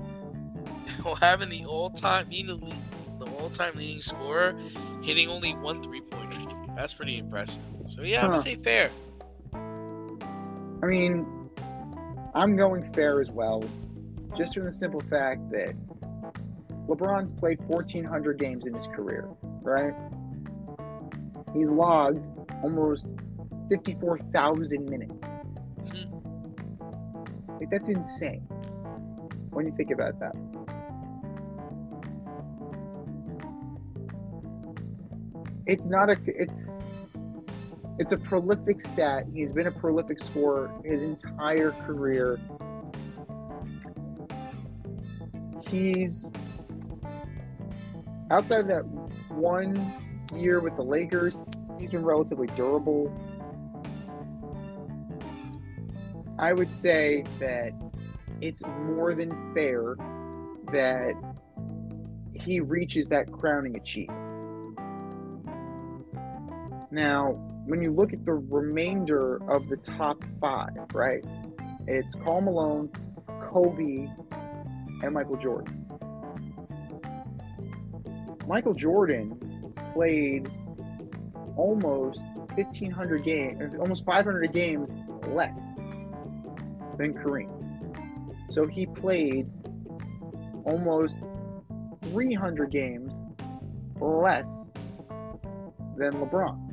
[1.05, 2.81] Well having the all-time, being the, lead,
[3.19, 4.59] the all-time leading scorer,
[5.03, 6.49] hitting only one three-pointer.
[6.75, 7.61] That's pretty impressive.
[7.87, 8.89] So yeah, I'm gonna say fair.
[9.53, 11.49] I mean,
[12.33, 13.63] I'm going fair as well,
[14.35, 15.75] just from the simple fact that
[16.87, 19.27] LeBron's played 1,400 games in his career,
[19.61, 19.93] right?
[21.53, 22.25] He's logged
[22.63, 23.07] almost
[23.69, 25.13] 54,000 minutes.
[25.13, 26.17] Mm-hmm.
[27.59, 28.41] Like, that's insane
[29.51, 30.35] when you think about that.
[35.65, 36.89] It's not a, it's,
[37.99, 39.25] it's a prolific stat.
[39.33, 42.39] He's been a prolific scorer his entire career.
[45.69, 46.31] He's
[48.31, 48.83] outside of that
[49.29, 49.93] one
[50.35, 51.37] year with the Lakers,
[51.79, 53.13] he's been relatively durable.
[56.39, 57.71] I would say that
[58.41, 59.95] it's more than fair
[60.71, 61.13] that
[62.33, 64.23] he reaches that crowning achievement.
[66.91, 67.31] Now,
[67.65, 71.23] when you look at the remainder of the top five, right?
[71.87, 72.89] It's Karl Malone,
[73.41, 74.07] Kobe,
[75.03, 75.85] and Michael Jordan.
[78.47, 79.37] Michael Jordan
[79.93, 80.49] played
[81.55, 82.21] almost
[82.55, 84.91] 1,500 games, almost 500 games
[85.27, 85.59] less
[86.97, 87.51] than Kareem.
[88.49, 89.47] So he played
[90.65, 91.17] almost
[92.11, 93.11] 300 games
[93.99, 94.49] less
[95.97, 96.63] than LeBron.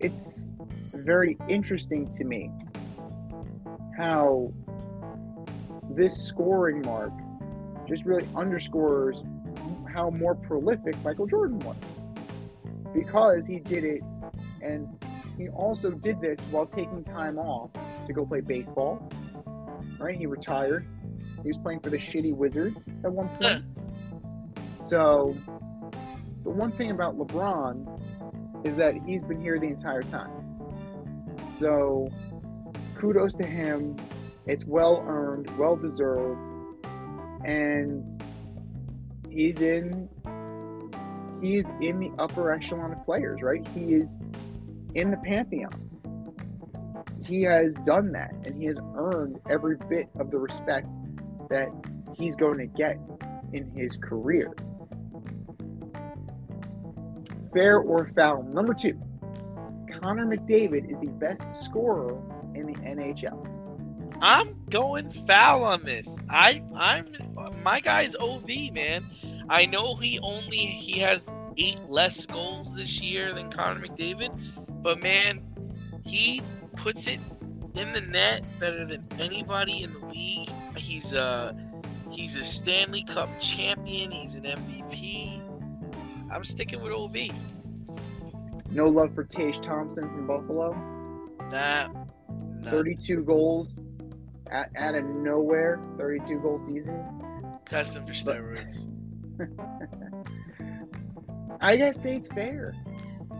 [0.00, 0.52] It's
[0.94, 2.50] very interesting to me
[3.96, 4.52] how
[5.90, 7.12] this scoring mark
[7.88, 9.22] just really underscores
[9.92, 11.76] how more prolific Michael Jordan was
[12.94, 14.02] because he did it
[14.62, 14.88] and
[15.38, 17.70] he also did this while taking time off
[18.06, 19.08] to go play baseball.
[19.98, 20.16] Right?
[20.16, 20.86] He retired.
[21.42, 23.64] He was playing for the shitty Wizards at one point.
[24.74, 25.36] So,
[26.44, 30.30] the one thing about LeBron is that he's been here the entire time.
[31.58, 32.08] So,
[32.98, 33.96] kudos to him.
[34.46, 36.40] It's well earned, well deserved,
[37.44, 38.22] and
[39.28, 40.08] he's in
[41.40, 43.66] he's in the upper echelon of players, right?
[43.74, 44.16] He is
[44.94, 45.88] in the pantheon.
[47.24, 50.86] He has done that, and he has earned every bit of the respect
[51.50, 51.68] that
[52.14, 52.98] he's going to get
[53.52, 54.52] in his career.
[57.54, 58.42] Fair or foul?
[58.44, 59.00] Number two,
[60.00, 62.20] Connor McDavid is the best scorer
[62.54, 63.58] in the NHL.
[64.20, 66.08] I'm going foul on this.
[66.28, 67.06] I I'm
[67.62, 69.06] my guy's OV man.
[69.48, 71.20] I know he only he has
[71.56, 74.30] eight less goals this year than Connor McDavid,
[74.88, 75.42] but man,
[76.02, 76.40] he
[76.74, 77.20] puts it
[77.74, 80.50] in the net better than anybody in the league.
[80.78, 81.54] He's a
[82.10, 84.10] he's a Stanley Cup champion.
[84.10, 85.42] He's an MVP.
[86.32, 87.16] I'm sticking with OV.
[88.70, 90.72] No love for Tage Thompson from Buffalo.
[91.50, 91.88] Nah,
[92.62, 92.70] nah.
[92.70, 93.74] 32 goals
[94.50, 95.78] at, out of nowhere.
[95.98, 97.04] 32 goal season.
[97.66, 98.86] testing for steroids.
[101.60, 102.74] I gotta say it's fair.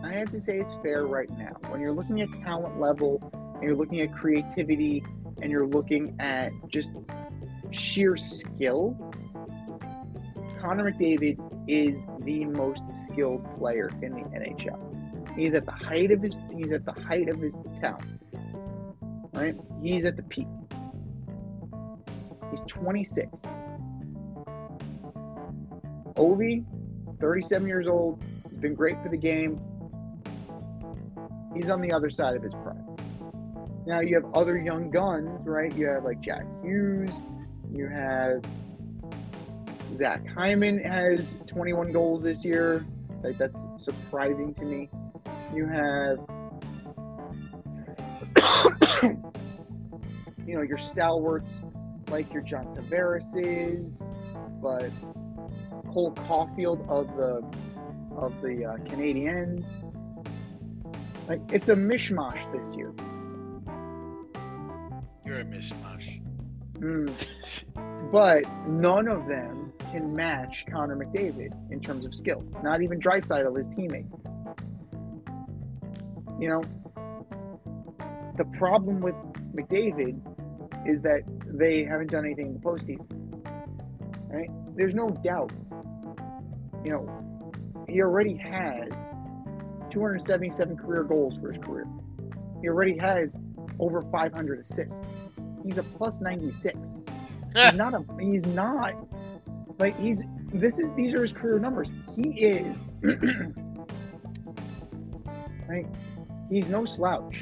[0.03, 1.57] I have to say it's fair right now.
[1.68, 5.03] When you're looking at talent level, and you're looking at creativity,
[5.42, 6.92] and you're looking at just
[7.70, 8.96] sheer skill,
[10.61, 11.38] Connor McDavid
[11.68, 15.36] is the most skilled player in the NHL.
[15.36, 18.20] He's at the height of his he's at the height of his talent.
[19.32, 19.57] Right?
[19.82, 20.49] He's at the peak.
[22.51, 23.40] He's 26.
[26.16, 26.64] Ovi,
[27.20, 29.61] 37 years old, he's been great for the game.
[31.55, 32.84] He's on the other side of his prime.
[33.86, 35.74] Now you have other young guns, right?
[35.74, 37.11] You have like Jack Hughes,
[37.72, 38.42] you have
[39.94, 42.86] Zach Hyman has 21 goals this year.
[43.22, 44.90] Like that's surprising to me.
[45.55, 46.18] You have
[50.46, 51.61] you know your stalwarts
[52.11, 54.03] like your John Tavares's,
[54.62, 54.90] but
[55.90, 57.42] Cole Caufield of the
[58.16, 59.64] of the uh, Canadiens.
[61.29, 62.93] Like it's a mishmash this year.
[65.26, 66.22] You're a mishmash.
[66.79, 67.12] Mm.
[68.11, 72.43] But none of them can match Connor McDavid in terms of skill.
[72.62, 74.09] Not even Draisaitl, his teammate.
[76.41, 76.62] You know,
[78.39, 79.14] the problem with
[79.55, 80.22] McDavid
[80.87, 83.07] is that they haven't done anything in the postseason.
[84.31, 84.49] Right?
[84.74, 85.53] There's no doubt.
[86.85, 88.89] You know, he already has
[89.91, 91.86] 277 career goals for his career.
[92.61, 93.36] He already has
[93.78, 95.07] over 500 assists.
[95.64, 96.78] He's a plus 96.
[96.78, 96.97] He's
[97.57, 97.70] ah.
[97.74, 98.05] not a.
[98.20, 98.95] He's not.
[99.78, 100.22] Like he's.
[100.53, 100.91] This is.
[100.97, 101.89] These are his career numbers.
[102.14, 102.78] He is.
[105.68, 105.86] right.
[106.51, 107.36] He's no slouch.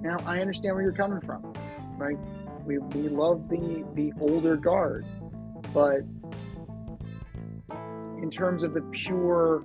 [0.00, 1.52] Now I understand where you're coming from.
[1.96, 2.16] Right.
[2.64, 5.04] We we love the the older guard,
[5.72, 6.00] but
[8.22, 9.64] in terms of the pure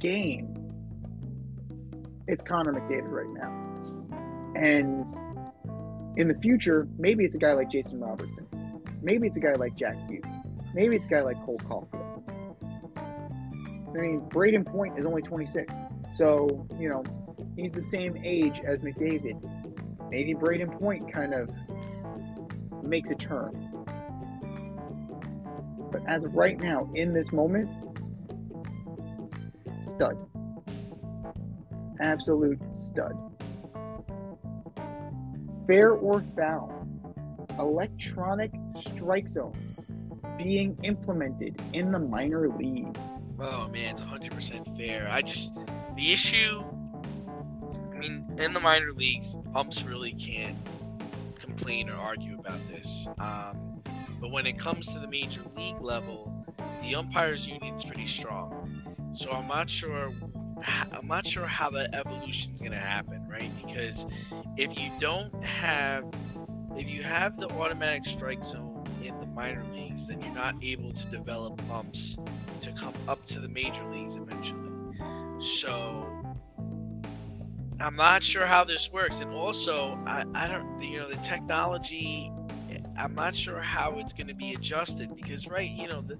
[0.00, 0.56] game,
[2.26, 3.70] it's Connor McDavid right now.
[4.56, 5.08] And
[6.16, 8.46] in the future, maybe it's a guy like Jason Robertson.
[9.02, 10.24] Maybe it's a guy like Jack Hughes.
[10.74, 12.22] Maybe it's a guy like Cole Caufield.
[12.96, 15.74] I mean, Brayden Point is only 26.
[16.12, 17.02] So, you know,
[17.56, 19.40] he's the same age as McDavid.
[20.10, 21.50] Maybe Brayden Point kind of
[22.82, 23.68] makes a turn.
[25.90, 27.68] But as of right now, in this moment,
[30.00, 30.16] stud.
[32.00, 33.12] Absolute stud.
[35.66, 36.86] Fair or foul?
[37.58, 39.78] Electronic strike zones
[40.38, 42.98] being implemented in the minor leagues.
[43.38, 45.06] Oh man, it's 100% fair.
[45.10, 45.52] I just
[45.96, 46.62] the issue.
[47.94, 50.56] I mean, in the minor leagues, umps really can't
[51.38, 53.06] complain or argue about this.
[53.18, 53.82] Um,
[54.18, 56.32] but when it comes to the major league level,
[56.80, 58.79] the umpires union's pretty strong.
[59.14, 60.12] So I'm not sure.
[60.92, 63.50] I'm not sure how the evolution is going to happen, right?
[63.64, 64.06] Because
[64.56, 66.04] if you don't have,
[66.76, 70.92] if you have the automatic strike zone in the minor leagues, then you're not able
[70.92, 72.16] to develop bumps
[72.60, 74.70] to come up to the major leagues eventually.
[75.40, 76.06] So
[77.80, 82.30] I'm not sure how this works, and also I, I don't, you know, the technology.
[82.70, 86.18] Eh, I'm not sure how it's going to be adjusted because, right, you know, the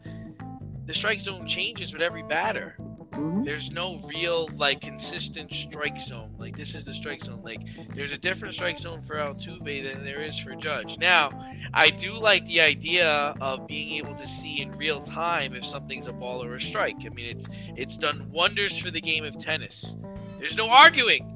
[0.87, 2.77] the strike zone changes with every batter.
[3.13, 3.45] Mhm.
[3.45, 6.35] There's no real like consistent strike zone.
[6.39, 7.41] Like this is the strike zone.
[7.43, 7.61] Like
[7.95, 10.97] there's a different strike zone for Altuve than there is for Judge.
[10.99, 11.31] Now,
[11.75, 16.07] I do like the idea of being able to see in real time if something's
[16.07, 16.97] a ball or a strike.
[17.05, 19.97] I mean, it's it's done wonders for the game of tennis.
[20.39, 21.27] There's no arguing.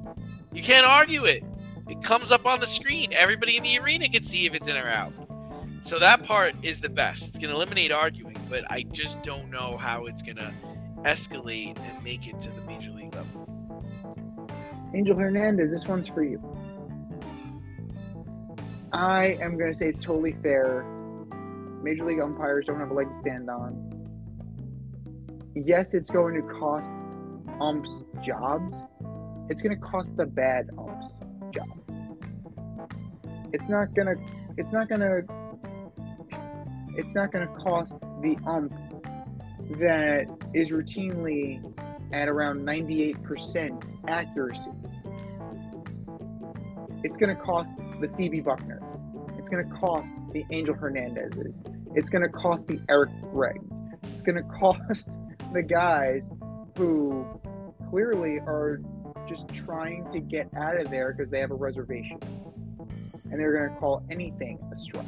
[0.53, 1.43] You can't argue it.
[1.87, 3.13] It comes up on the screen.
[3.13, 5.13] Everybody in the arena can see if it's in or out.
[5.85, 7.27] So that part is the best.
[7.27, 10.51] It's going to eliminate arguing, but I just don't know how it's going to
[11.03, 13.47] escalate and make it to the major league level.
[14.95, 16.41] Angel Hernandez, this one's for you.
[18.93, 20.83] I am going to say it's totally fair.
[21.83, 24.07] Major league umpires don't have a leg to stand on.
[25.53, 26.93] Yes, it's going to cost
[27.61, 28.75] umps jobs.
[29.51, 31.13] It's going to cost the bad umps
[31.53, 31.79] jobs.
[33.53, 34.15] It's not going to.
[34.57, 35.44] It's not going to.
[36.97, 38.73] It's not going to cost the ump
[39.79, 41.61] that is routinely
[42.13, 44.71] at around 98% accuracy.
[47.03, 48.79] It's going to cost the CB Bucknor.
[49.37, 51.57] It's going to cost the Angel Hernandezes.
[51.95, 53.65] It's going to cost the Eric Greggs.
[54.13, 55.09] It's going to cost
[55.53, 56.29] the guys
[56.77, 57.25] who
[57.89, 58.79] clearly are
[59.27, 62.19] just trying to get out of there because they have a reservation.
[63.31, 65.05] And they're going to call anything a strike.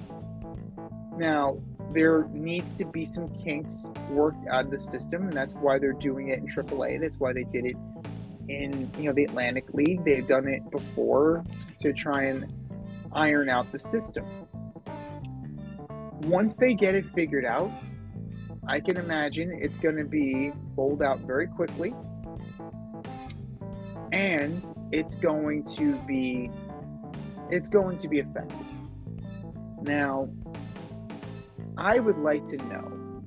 [1.17, 1.57] Now,
[1.91, 5.93] there needs to be some kinks worked out of the system, and that's why they're
[5.93, 6.99] doing it in AAA.
[6.99, 7.75] That's why they did it
[8.49, 10.03] in you know the Atlantic League.
[10.03, 11.43] They've done it before
[11.81, 12.51] to try and
[13.13, 14.25] iron out the system.
[16.23, 17.71] Once they get it figured out,
[18.67, 21.93] I can imagine it's going to be rolled out very quickly,
[24.11, 24.61] and
[24.91, 26.49] it's going to be
[27.49, 28.57] it's going to be effective.
[29.81, 30.27] Now,
[31.77, 33.23] I would like to know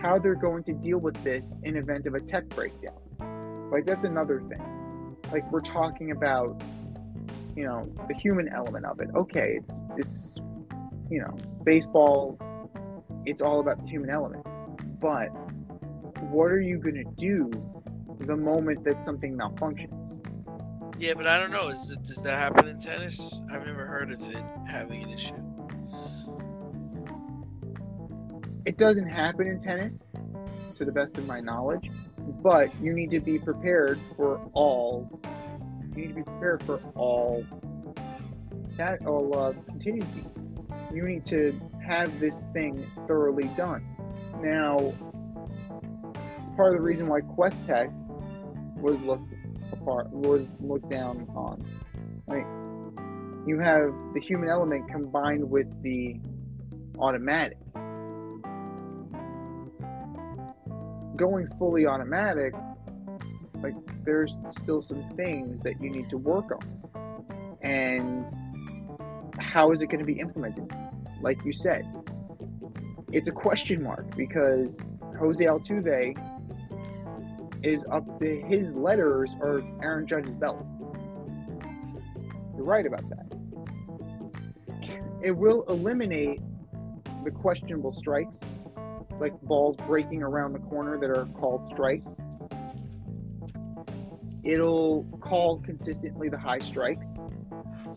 [0.00, 3.68] how they're going to deal with this in event of a tech breakdown.
[3.70, 5.16] Like that's another thing.
[5.32, 6.62] Like we're talking about,
[7.54, 9.08] you know, the human element of it.
[9.14, 10.38] Okay, it's it's
[11.10, 12.38] you know, baseball
[13.26, 14.44] it's all about the human element.
[15.00, 15.28] But
[16.30, 17.50] what are you to do
[18.20, 19.96] the moment that something malfunctions?
[20.98, 21.68] Yeah, but I don't know.
[21.68, 23.40] It, does that happen in tennis?
[23.50, 25.49] I've never heard of it having an issue.
[28.66, 30.02] It doesn't happen in tennis,
[30.76, 31.90] to the best of my knowledge,
[32.42, 35.20] but you need to be prepared for all.
[35.80, 37.44] You need to be prepared for all
[38.76, 40.24] that all uh, contingencies.
[40.92, 41.52] You need to
[41.86, 43.84] have this thing thoroughly done.
[44.40, 44.94] Now,
[46.40, 47.92] it's part of the reason why QuesTec
[48.76, 49.34] was looked
[49.72, 51.62] apart, was looked down on.
[52.26, 52.46] Right?
[53.46, 56.18] You have the human element combined with the
[56.98, 57.58] automatic.
[61.16, 62.54] Going fully automatic,
[63.62, 63.74] like
[64.04, 67.58] there's still some things that you need to work on.
[67.62, 68.30] And
[69.38, 70.72] how is it going to be implemented?
[71.22, 71.86] Like you said,
[73.12, 74.78] it's a question mark because
[75.18, 76.14] Jose Altuve
[77.62, 80.70] is up to his letters or Aaron Judge's belt.
[82.56, 83.26] You're right about that.
[85.22, 86.40] It will eliminate
[87.24, 88.40] the questionable strikes
[89.20, 92.10] like balls breaking around the corner that are called strikes.
[94.42, 97.06] It'll call consistently the high strikes.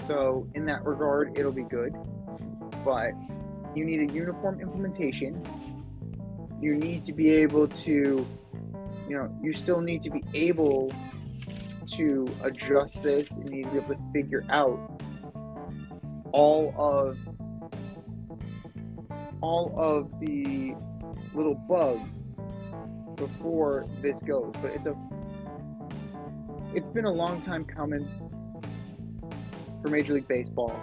[0.07, 1.93] So, in that regard, it'll be good.
[2.83, 3.11] But
[3.75, 5.41] you need a uniform implementation.
[6.61, 8.25] You need to be able to,
[9.07, 10.91] you know, you still need to be able
[11.85, 14.79] to adjust this and you need to be able to figure out
[16.31, 17.17] all of
[19.41, 20.73] all of the
[21.34, 22.10] little bugs
[23.15, 24.53] before this goes.
[24.61, 24.95] But it's a
[26.73, 28.07] it's been a long time coming
[29.81, 30.76] for Major League Baseball.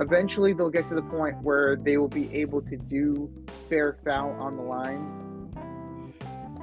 [0.00, 3.30] Eventually they'll get to the point where they will be able to do
[3.68, 5.22] fair foul on the line.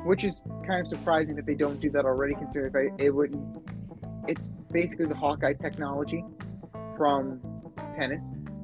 [0.05, 3.09] Which is kind of surprising that they don't do that already considering if I, it
[3.09, 3.41] wouldn't
[4.27, 6.23] it's basically the Hawkeye technology
[6.97, 7.41] from
[7.93, 8.23] tennis.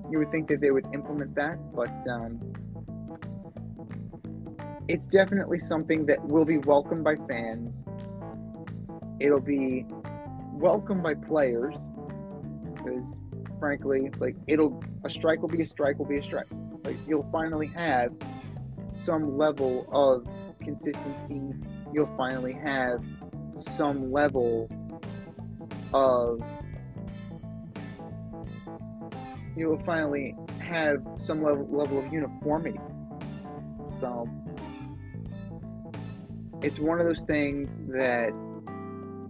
[0.10, 2.40] You would think that they would implement that, but um,
[4.90, 7.84] it's definitely something that will be welcomed by fans.
[9.20, 9.86] It'll be
[10.52, 11.76] welcomed by players
[12.74, 13.16] because,
[13.60, 16.48] frankly, like it'll a strike will be a strike will be a strike.
[16.84, 18.14] Like you'll finally have
[18.92, 20.26] some level of
[20.60, 21.54] consistency.
[21.94, 23.04] You'll finally have
[23.58, 24.72] some level
[25.94, 26.42] of
[29.56, 32.80] you will finally have some level, level of uniformity.
[34.00, 34.28] So
[36.62, 38.32] it's one of those things that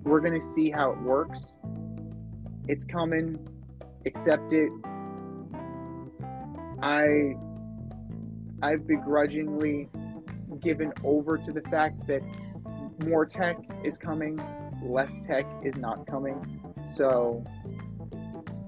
[0.04, 1.56] we're going to see how it works.
[2.68, 3.38] It's coming.
[4.06, 4.72] Accept it.
[6.82, 7.36] I
[8.62, 9.90] I've begrudgingly
[10.62, 12.22] given over to the fact that
[13.06, 14.42] more tech is coming,
[14.84, 16.62] less tech is not coming.
[16.90, 17.46] So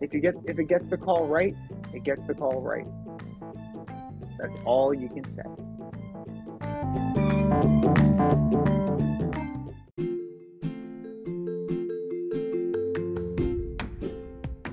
[0.02, 1.56] if you get if it gets the call right,
[1.94, 2.86] it gets the call right.
[4.40, 5.44] That's all you can say.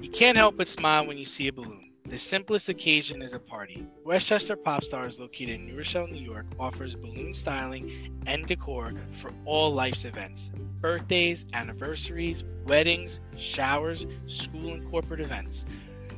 [0.03, 1.89] You can't help but smile when you see a balloon.
[2.09, 3.87] The simplest occasion is a party.
[4.03, 9.31] Westchester Pop Stars, located in New Rochelle, New York, offers balloon styling and decor for
[9.45, 10.51] all life's events
[10.81, 15.67] birthdays, anniversaries, weddings, showers, school and corporate events,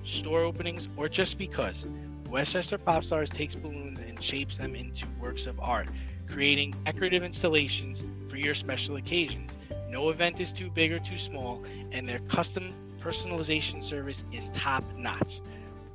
[0.05, 1.89] store openings, or just because.
[2.29, 5.89] Westchester Pop Stars takes balloons and shapes them into works of art,
[6.33, 9.51] creating decorative installations for your special occasions.
[9.89, 11.63] No event is too big or too small,
[11.93, 15.41] and their custom personalization service is top notch.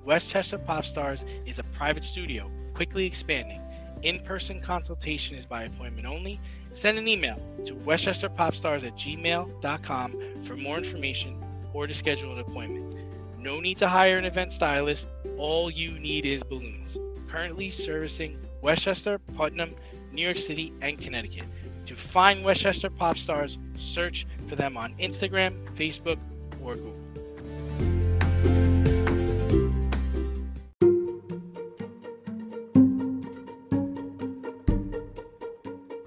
[0.03, 3.61] Westchester Pop Stars is a private studio, quickly expanding.
[4.03, 6.39] In person consultation is by appointment only.
[6.73, 11.41] Send an email to westchesterpopstars at gmail.com for more information
[11.73, 12.95] or to schedule an appointment.
[13.39, 15.07] No need to hire an event stylist,
[15.37, 16.99] all you need is balloons.
[17.29, 19.71] Currently servicing Westchester, Putnam,
[20.15, 21.43] New York City, and Connecticut.
[21.85, 26.17] To find Westchester Pop Stars, search for them on Instagram, Facebook,
[26.63, 26.93] or Google.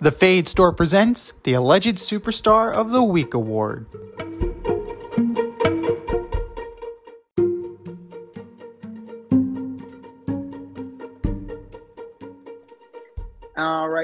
[0.01, 3.87] The Fade Store presents the Alleged Superstar of the Week Award.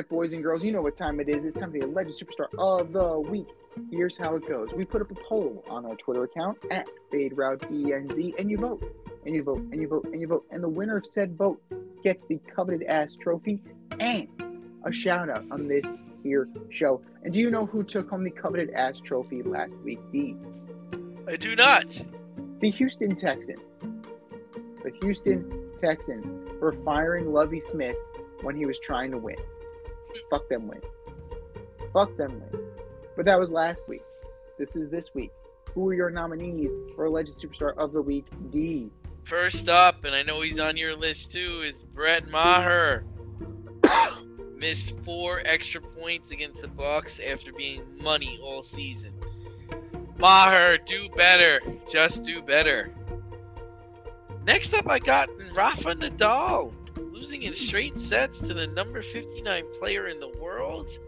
[0.05, 1.47] Right, boys and girls, you know what time it is.
[1.47, 3.47] It's time for the alleged superstar of the week.
[3.91, 4.69] Here's how it goes.
[4.77, 8.83] We put up a poll on our Twitter account at FadeRouteDNZ, and you vote,
[9.25, 10.45] and you vote, and you vote, and you vote.
[10.51, 11.59] And the winner of said vote
[12.03, 13.63] gets the coveted ass trophy
[13.99, 14.29] and
[14.85, 15.87] a shout out on this
[16.23, 17.01] here show.
[17.23, 20.37] And do you know who took home the coveted ass trophy last week, D?
[21.27, 21.99] I do not.
[22.61, 23.61] The Houston Texans.
[24.83, 26.27] The Houston Texans
[26.59, 27.97] for firing Lovie Smith
[28.43, 29.37] when he was trying to win.
[30.31, 30.85] Fuck them wins.
[31.93, 32.65] Fuck them wins.
[33.17, 34.03] But that was last week.
[34.59, 35.33] This is this week.
[35.75, 38.27] Who are your nominees for Alleged Superstar of the Week?
[38.51, 38.91] D.
[39.25, 43.05] First up, and I know he's on your list too, is Brett Maher.
[44.57, 49.13] Missed four extra points against the Bucs after being money all season.
[50.19, 51.61] Maher, do better.
[51.91, 52.91] Just do better.
[54.45, 56.73] Next up, I got Rafa Nadal,
[57.25, 60.99] losing in straight sets to the number 59 player in the world.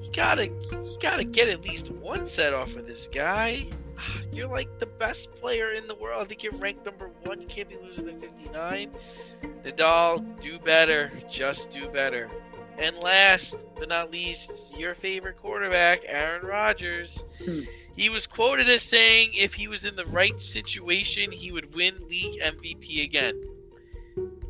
[0.00, 3.66] You gotta, you gotta get at least one set off of this guy.
[4.32, 6.22] You're like the best player in the world.
[6.22, 7.40] I think you're ranked number one.
[7.40, 8.92] You can't be losing to 59.
[9.64, 11.10] Nadal, do better.
[11.28, 12.30] Just do better.
[12.78, 17.24] And last but not least, your favorite quarterback, Aaron Rodgers.
[17.44, 17.62] Hmm.
[17.96, 21.96] He was quoted as saying if he was in the right situation, he would win
[22.08, 23.57] league MVP again.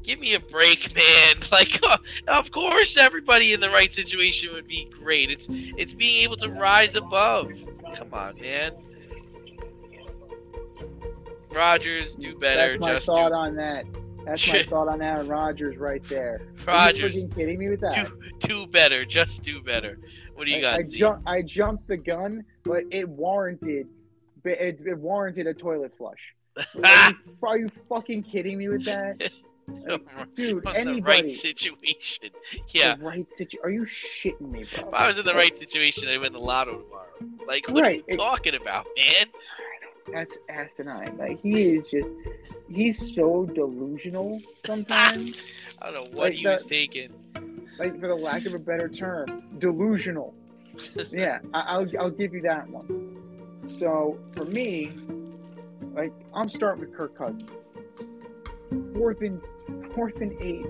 [0.08, 1.36] Give me a break, man.
[1.52, 1.80] Like,
[2.28, 5.30] of course, everybody in the right situation would be great.
[5.30, 7.50] It's it's being able to rise above.
[7.96, 8.72] Come on, man.
[11.52, 12.70] Rodgers, do better.
[12.70, 13.84] That's my Just thought do on that.
[14.24, 16.42] That's my thought on Aaron Rodgers right there.
[16.66, 18.08] Rodgers, Are you kidding me with that?
[18.40, 19.04] do, do better.
[19.04, 19.98] Just do better.
[20.34, 21.20] What do you I, got?
[21.26, 23.88] I, I jumped the gun, but it warranted
[24.44, 26.34] it, it warranted a toilet flush.
[26.56, 29.30] Are you, are you fucking kidding me with that?
[30.34, 32.30] Dude, On the right situation.
[32.70, 32.96] Yeah.
[32.96, 33.60] The right situation.
[33.64, 34.88] Are you shitting me, bro?
[34.88, 37.06] If I was in the right situation, I'd win the lotto tomorrow.
[37.46, 39.26] Like, what Right, are you it- talking about, man?
[40.12, 41.18] That's asinine.
[41.18, 42.12] Like he is just,
[42.70, 45.42] he's so delusional sometimes.
[45.82, 47.10] I don't know what Like he the- was taking.
[47.78, 50.34] like for the lack of a better term, delusional.
[51.10, 53.18] yeah, I, I'll I'll give you that one.
[53.66, 54.92] So for me,
[55.94, 57.50] like I'm starting with Kirk Cousins.
[58.94, 59.40] Fourth and
[59.94, 60.66] fourth and eight,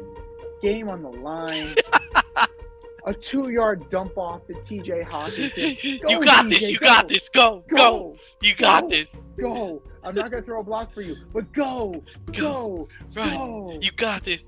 [0.62, 1.74] game on the line.
[3.06, 5.02] a two-yard dump off to T.J.
[5.02, 6.02] Hockenson.
[6.02, 6.62] Go, you got this.
[6.62, 6.86] You go.
[6.86, 7.28] got this.
[7.28, 7.64] Go.
[7.68, 7.76] Go.
[7.76, 8.88] Go, You got Go.
[8.90, 9.08] this.
[9.38, 9.82] go.
[10.04, 12.02] I'm not gonna throw a block for you, but go,
[12.38, 13.30] go, Right.
[13.36, 13.78] go.
[13.80, 14.44] You got this.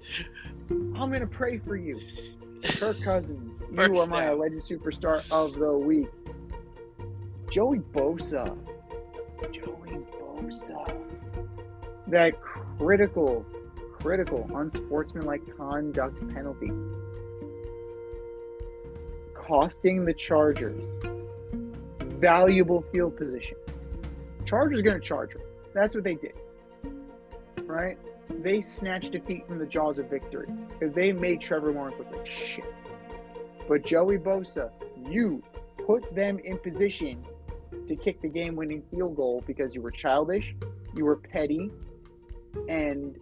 [0.71, 1.99] I'm gonna pray for you.
[2.79, 4.33] Kirk Cousins, you are my down.
[4.35, 6.09] alleged superstar of the week.
[7.51, 8.57] Joey Bosa.
[9.51, 10.87] Joey Bosa.
[12.07, 12.35] That
[12.81, 13.45] critical,
[13.99, 16.73] critical, unsportsmanlike conduct penalty.
[19.35, 20.83] Costing the Chargers
[22.19, 23.57] valuable field position.
[24.47, 25.41] Chargers going to charge her.
[25.75, 26.33] That's what they did.
[27.65, 27.99] Right?
[28.43, 32.27] They snatched defeat from the jaws of victory because they made Trevor Lawrence look like
[32.27, 32.65] shit.
[33.69, 34.71] But Joey Bosa,
[35.07, 35.43] you
[35.87, 37.25] put them in position
[37.87, 40.55] to kick the game winning field goal because you were childish,
[40.97, 41.71] you were petty,
[42.69, 43.17] and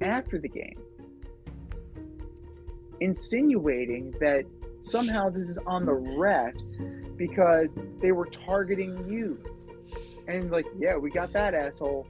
[0.00, 0.78] after the game,
[3.00, 4.44] insinuating that
[4.82, 9.38] somehow this is on the refs because they were targeting you.
[10.28, 12.06] And like, yeah, we got that asshole.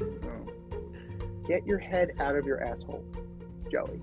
[0.00, 0.50] Oh.
[1.46, 3.04] Get your head out of your asshole,
[3.70, 4.00] Joey.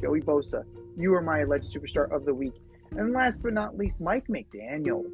[0.00, 0.64] Joey Bosa,
[0.96, 2.54] you are my alleged superstar of the week.
[2.92, 5.04] And last but not least, Mike McDaniel.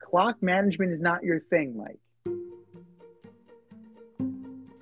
[0.00, 1.98] Clock management is not your thing, Mike.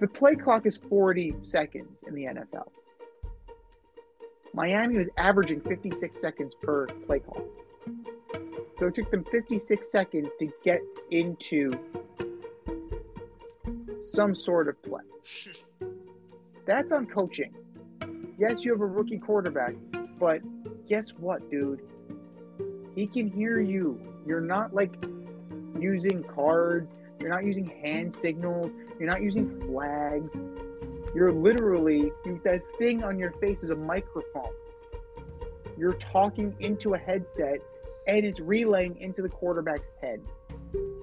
[0.05, 2.69] The play clock is 40 seconds in the NFL.
[4.53, 7.43] Miami was averaging 56 seconds per play call.
[8.79, 11.73] So it took them 56 seconds to get into
[14.03, 15.01] some sort of play.
[16.67, 17.55] That's on coaching.
[18.39, 19.73] Yes, you have a rookie quarterback,
[20.21, 20.43] but
[20.87, 21.81] guess what, dude?
[22.95, 23.99] He can hear you.
[24.27, 24.93] You're not like
[25.81, 26.95] using cards,
[27.25, 30.37] you're not using hand signals, you're not using flags.
[31.15, 32.13] You're literally,
[32.45, 34.53] that thing on your face is a microphone.
[35.79, 37.61] You're talking into a headset
[38.07, 40.21] and it's relaying into the quarterback's head,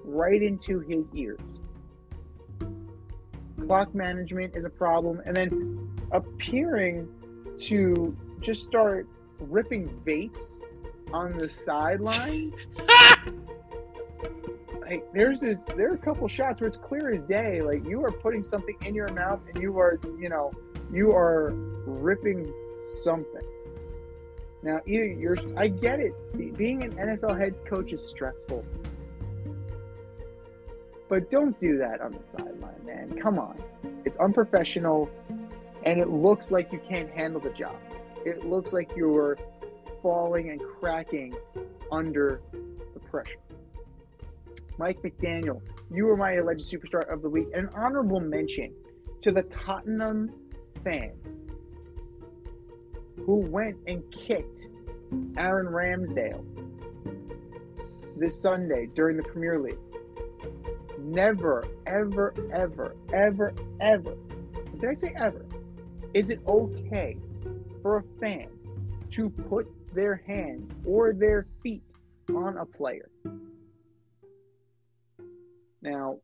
[0.05, 1.41] right into his ears.
[3.65, 7.07] Clock management is a problem, and then appearing
[7.57, 9.07] to just start
[9.39, 10.59] ripping vapes
[11.11, 12.53] on the sideline.
[14.91, 17.61] like there's this, there are a couple shots where it's clear as day.
[17.61, 20.51] Like you are putting something in your mouth, and you are, you know,
[20.91, 21.53] you are
[21.85, 22.53] ripping
[23.01, 23.47] something.
[24.63, 26.13] Now, either you're, I get it.
[26.57, 28.65] Being an NFL head coach is stressful.
[31.07, 33.17] But don't do that on the sideline, man.
[33.19, 33.61] Come on.
[34.05, 35.09] It's unprofessional,
[35.83, 37.77] and it looks like you can't handle the job.
[38.25, 39.37] It looks like you're
[40.01, 41.33] falling and cracking
[41.91, 42.41] under
[42.93, 43.39] the pressure.
[44.81, 45.61] Mike McDaniel,
[45.93, 47.45] you were my alleged superstar of the week.
[47.53, 48.73] An honorable mention
[49.21, 50.31] to the Tottenham
[50.83, 51.11] fan
[53.23, 54.69] who went and kicked
[55.37, 56.43] Aaron Ramsdale
[58.17, 59.77] this Sunday during the Premier League.
[60.99, 64.17] Never, ever, ever, ever, ever,
[64.79, 65.45] did I say ever?
[66.15, 67.17] Is it okay
[67.83, 68.47] for a fan
[69.11, 71.83] to put their hands or their feet
[72.33, 73.10] on a player?
[75.81, 76.17] Now,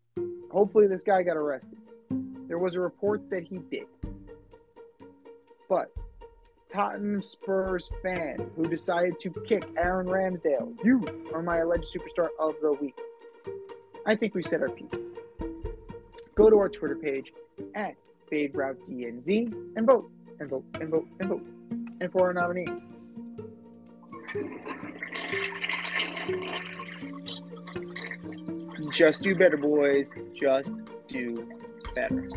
[0.51, 1.77] hopefully, this guy got arrested.
[2.47, 3.87] There was a report that he did.
[5.67, 5.91] But
[6.69, 10.75] Tottenham Spurs fan who decided to kick Aaron Ramsdale.
[10.83, 11.03] You
[11.33, 12.97] are my alleged superstar of the week.
[14.05, 14.87] I think we said our piece.
[16.35, 17.33] Go to our Twitter page
[17.75, 17.95] at
[18.31, 21.47] FadeRouteDNZ and vote, and vote, and vote, and vote.
[21.99, 22.67] And for our nominee.
[28.91, 30.11] Just do better, boys.
[30.33, 30.71] Just
[31.07, 31.47] do
[31.93, 32.27] better.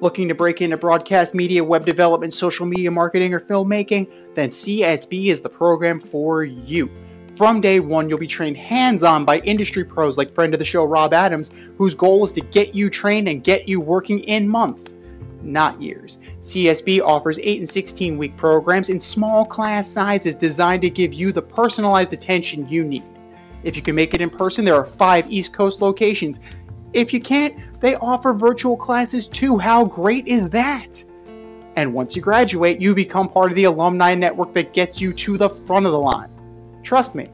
[0.00, 4.08] Looking to break into broadcast media, web development, social media marketing, or filmmaking?
[4.34, 6.90] Then CSB is the program for you.
[7.34, 10.66] From day one, you'll be trained hands on by industry pros like friend of the
[10.66, 14.46] show Rob Adams, whose goal is to get you trained and get you working in
[14.46, 14.94] months,
[15.40, 16.18] not years.
[16.40, 21.32] CSB offers 8 and 16 week programs in small class sizes designed to give you
[21.32, 23.04] the personalized attention you need.
[23.62, 26.38] If you can make it in person, there are five East Coast locations.
[26.92, 29.56] If you can't, they offer virtual classes too.
[29.56, 31.02] How great is that?
[31.76, 35.38] And once you graduate, you become part of the alumni network that gets you to
[35.38, 36.28] the front of the line.
[36.82, 37.28] Trust me,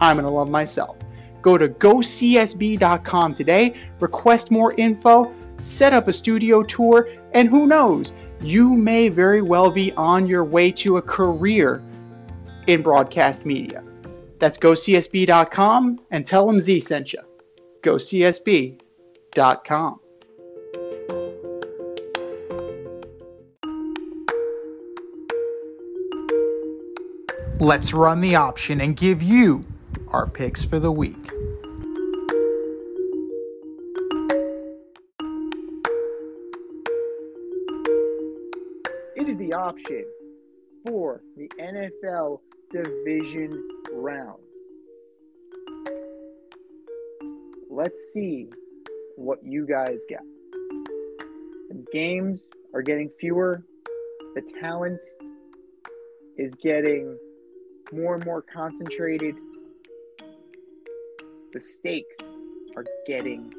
[0.00, 0.96] I'm going to love myself.
[1.42, 8.12] Go to gocsb.com today, request more info, set up a studio tour, and who knows,
[8.40, 11.82] you may very well be on your way to a career
[12.66, 13.82] in broadcast media.
[14.38, 17.20] That's gocsb.com and tell them Z sent you.
[17.82, 18.80] gocsb.com.
[27.60, 29.64] Let's run the option and give you
[30.12, 31.16] our picks for the week.
[39.16, 40.04] It is the option
[40.86, 42.38] for the NFL
[42.70, 44.38] division round.
[47.68, 48.50] Let's see
[49.16, 50.22] what you guys got.
[51.70, 53.64] The games are getting fewer,
[54.36, 55.02] the talent
[56.36, 57.18] is getting
[57.92, 59.36] more and more concentrated,
[61.52, 62.18] the stakes
[62.76, 63.52] are getting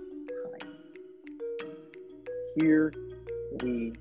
[0.45, 0.67] high.
[2.55, 2.93] Here
[3.61, 3.93] we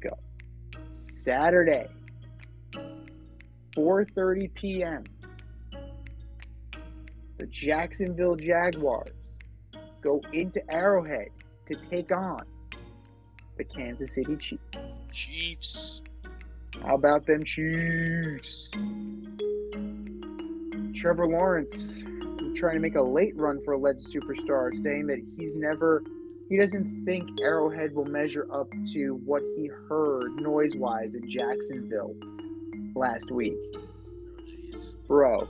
[0.00, 0.16] go.
[0.94, 1.88] Saturday,
[3.76, 5.04] 4:30 p.m.
[7.38, 9.14] The Jacksonville Jaguars
[10.00, 11.28] go into Arrowhead
[11.68, 12.44] to take on
[13.56, 14.60] the Kansas City Chiefs.
[15.12, 16.02] Chiefs.
[16.84, 18.68] How about them Chiefs?
[20.94, 22.02] Trevor Lawrence
[22.56, 26.02] trying to make a late run for alleged superstar, saying that he's never,
[26.48, 32.14] he doesn't think Arrowhead will measure up to what he heard noise wise in Jacksonville
[32.94, 33.56] last week.
[35.06, 35.48] Bro,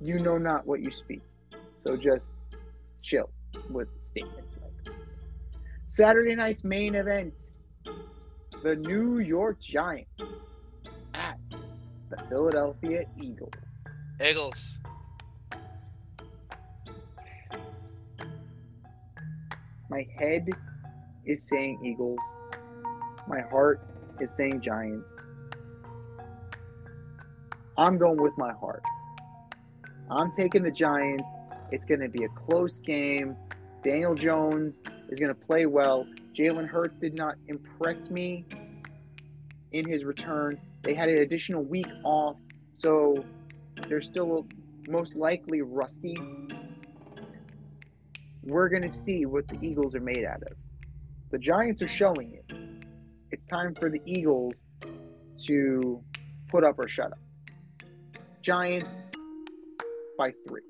[0.00, 1.22] you know not what you speak.
[1.84, 2.36] So just
[3.02, 3.30] chill
[3.70, 4.94] with statements like.
[5.88, 7.40] Saturday night's main event
[8.66, 10.10] the New York Giants
[11.14, 11.38] at
[12.10, 13.52] the Philadelphia Eagles.
[14.20, 14.80] Eagles.
[19.88, 20.48] My head
[21.24, 22.18] is saying Eagles.
[23.28, 23.86] My heart
[24.18, 25.14] is saying Giants.
[27.78, 28.82] I'm going with my heart.
[30.10, 31.30] I'm taking the Giants.
[31.70, 33.36] It's going to be a close game.
[33.84, 36.04] Daniel Jones is going to play well.
[36.36, 38.44] Jalen Hurts did not impress me
[39.72, 40.60] in his return.
[40.82, 42.36] They had an additional week off,
[42.76, 43.24] so
[43.88, 44.46] they're still
[44.86, 46.14] most likely rusty.
[48.42, 50.56] We're going to see what the Eagles are made out of.
[51.30, 52.56] The Giants are showing it.
[53.32, 54.54] It's time for the Eagles
[55.46, 56.02] to
[56.48, 57.18] put up or shut up.
[58.42, 59.00] Giants
[60.18, 60.60] by three.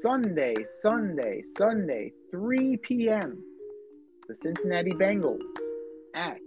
[0.00, 3.42] Sunday, Sunday, Sunday, 3 p.m.
[4.28, 5.40] The Cincinnati Bengals
[6.14, 6.38] at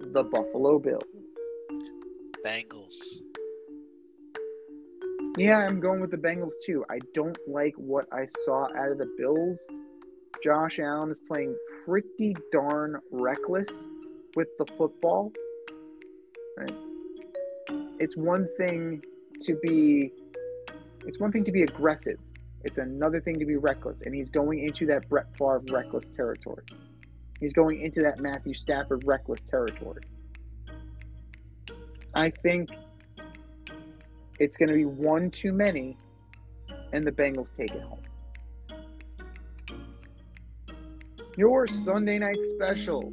[0.00, 1.02] the Buffalo Bills.
[2.44, 2.94] Bengals.
[5.38, 6.84] Yeah, I'm going with the Bengals too.
[6.90, 9.58] I don't like what I saw out of the Bills.
[10.44, 11.56] Josh Allen is playing
[11.86, 13.86] pretty darn reckless
[14.36, 15.32] with the football.
[16.58, 16.74] Right?
[17.98, 19.02] It's one thing
[19.42, 20.12] to be
[21.06, 22.18] it's one thing to be aggressive.
[22.62, 23.98] It's another thing to be reckless.
[24.04, 26.62] And he's going into that Brett Favre reckless territory.
[27.40, 30.02] He's going into that Matthew Stafford reckless territory.
[32.14, 32.68] I think
[34.38, 35.96] it's going to be one too many,
[36.92, 38.00] and the Bengals take it home.
[41.36, 43.10] Your Sunday night special,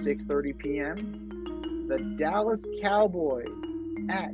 [0.00, 1.86] 6:30 p.m.
[1.88, 3.46] The Dallas Cowboys
[4.08, 4.32] at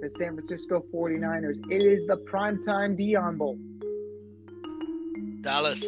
[0.00, 1.58] the San Francisco 49ers.
[1.70, 3.58] It is the primetime Deion Bowl.
[5.42, 5.82] Dallas.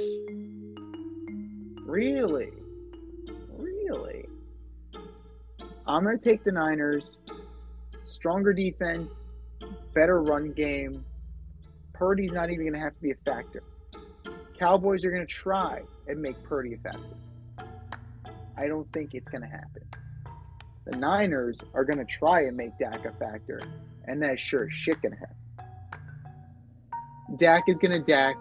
[1.87, 2.51] Really?
[2.51, 2.60] Really?
[5.87, 7.11] I'm going to take the Niners.
[8.07, 9.25] Stronger defense,
[9.95, 11.05] better run game.
[11.95, 13.63] Purdy's not even going to have to be a factor.
[14.59, 17.17] Cowboys are going to try and make Purdy a factor.
[18.57, 19.83] I don't think it's going to happen.
[20.85, 23.63] The Niners are going to try and make Dak a factor,
[24.05, 25.37] and that's sure as shit going to happen.
[27.37, 28.37] Dak is going to Dak.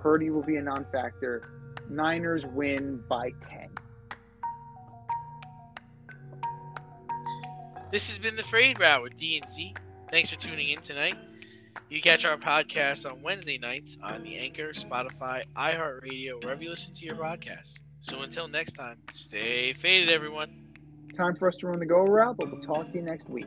[0.00, 1.50] Purdy will be a non factor.
[1.90, 3.68] Niners win by 10.
[7.94, 9.72] This has been the Fade Route with D and Z.
[10.10, 11.14] Thanks for tuning in tonight.
[11.88, 16.92] You catch our podcast on Wednesday nights on the Anchor, Spotify, iHeartRadio, wherever you listen
[16.92, 17.78] to your podcasts.
[18.00, 20.74] So until next time, stay faded, everyone.
[21.16, 23.46] Time for us to run the go route, but we'll talk to you next week.